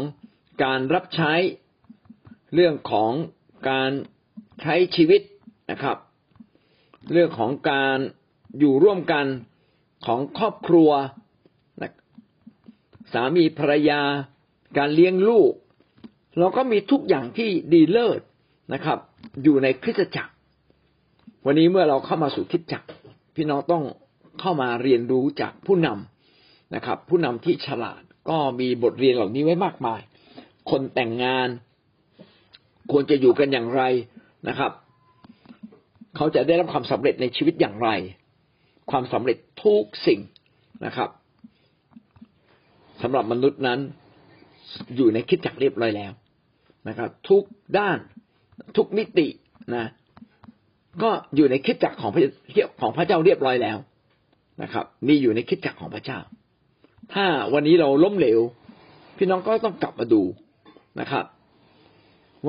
[0.63, 1.33] การรับใช้
[2.55, 3.11] เรื่องของ
[3.69, 3.91] การ
[4.61, 5.21] ใช้ชีวิต
[5.71, 5.97] นะครับ
[7.11, 7.97] เรื่องของการ
[8.59, 9.25] อยู่ร่วมกัน
[10.05, 10.89] ของครอบครัว
[13.13, 14.01] สามีภรรยา
[14.77, 15.53] การเลี้ยงลูก
[16.39, 18.21] เราก็มีทุกอย่างที่ดีเลิศ
[18.73, 18.97] นะครับ
[19.43, 20.33] อยู่ในคริสตจักร
[21.45, 22.87] วันนี้เมื่อเราเข้ามาสู่คริสตจักร
[23.35, 23.83] พี่น้องต้อง
[24.39, 30.01] เข้ามาเรียนรู้จากผู้นำนะครับ ผู้นำที่ฉลาดก็มีบทเรียนเหล่านี้ไว้มากมาย
[30.69, 31.47] คนแต่งงาน
[32.91, 33.81] ควรจะอยู่กันอย่างไร
[34.47, 34.71] นะครับ
[36.15, 37.89] เขาจะได้รับความสำเร็จในชีวิตอย่างไร
[38.91, 40.19] ความสำเร็จทุกสิ่ง
[40.85, 41.09] นะครับ
[43.01, 43.79] สำหรับมนุษย์นั้น
[44.95, 46.11] อยู่ในคิดจักเรียบร้อยแล้ว
[46.87, 47.43] นะครับ ทุก
[47.77, 47.97] ด้าน
[48.77, 49.27] ทุกมิติ
[49.75, 49.85] นะ
[51.03, 52.21] ก็อยู่ในคิดจักของพระ
[52.81, 53.77] ของพระเจ้าเรียบร้อยแล้ว
[54.61, 56.19] นะครับ มีอยู่ในคิดจักของพระเจ้า
[57.13, 58.39] ถ้าวันนี้เราล้มเหลว
[59.17, 60.21] พี่น้องก็ต้องกลับมาดู
[60.99, 61.25] นะครับ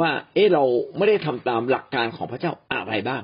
[0.01, 0.65] ว่าเออเรา
[0.97, 3.23] ไม่ได้ทำตามหลักการของพระเจ้าอะไรบ้าง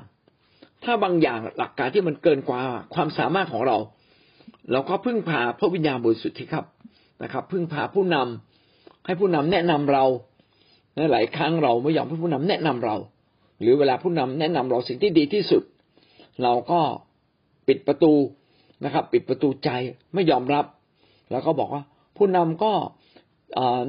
[0.83, 2.59] ถ้าบางอย่างหลักการที่มันเกินกว่า
[2.95, 3.77] ความสามารถของเรา
[4.71, 6.65] เราก็พึ่งพาพระวิญญาณบริสุทธิ์ที่ครับ
[7.23, 10.03] นะครับ พึ่งพาผู้นำให้ผู้นำแนะนำเรา
[11.11, 12.95] หลายครั้งเราไม่ยอมให้ผู้นำแนะนำเรา
[13.61, 15.63] หรือเวลาผู้นำแนะนำเราสิ่งที่ดีที่สุด
[16.43, 16.79] เราก็
[17.67, 18.13] ปิดประตู
[18.85, 19.69] นะครับ ปิดประตูใจ
[20.13, 20.65] ไม่ยอมรับ
[21.31, 21.83] แล้วก็บอกว่า
[22.17, 22.71] ผู้นำก็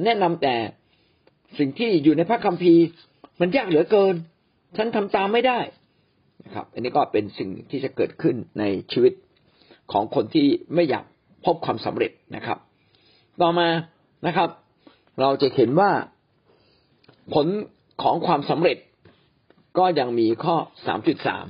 [0.03, 0.55] แนะนำแต่
[1.59, 2.83] สิ่งที่อยู่ในพระคัมภีร์
[3.39, 4.15] มันยากเหลือเกิน
[4.77, 5.59] ฉันทำตามไม่ได้
[6.43, 9.13] นะครับ อันนี้ก็เป็นสิ่งที่จะเกิดขึ้นในชีวิต
[9.91, 11.05] ของคนที่ไม่อยาก
[11.45, 12.57] พบความสำเร็จนะครับ
[13.41, 13.67] ต่อมา
[14.27, 14.49] นะครับ
[15.21, 15.91] เราจะเห็นว่า
[17.33, 17.47] ผล
[18.01, 18.77] ของความสำเร็จ
[19.77, 20.55] ก็ยังมีข้อ
[20.85, 21.45] สามจุดสาม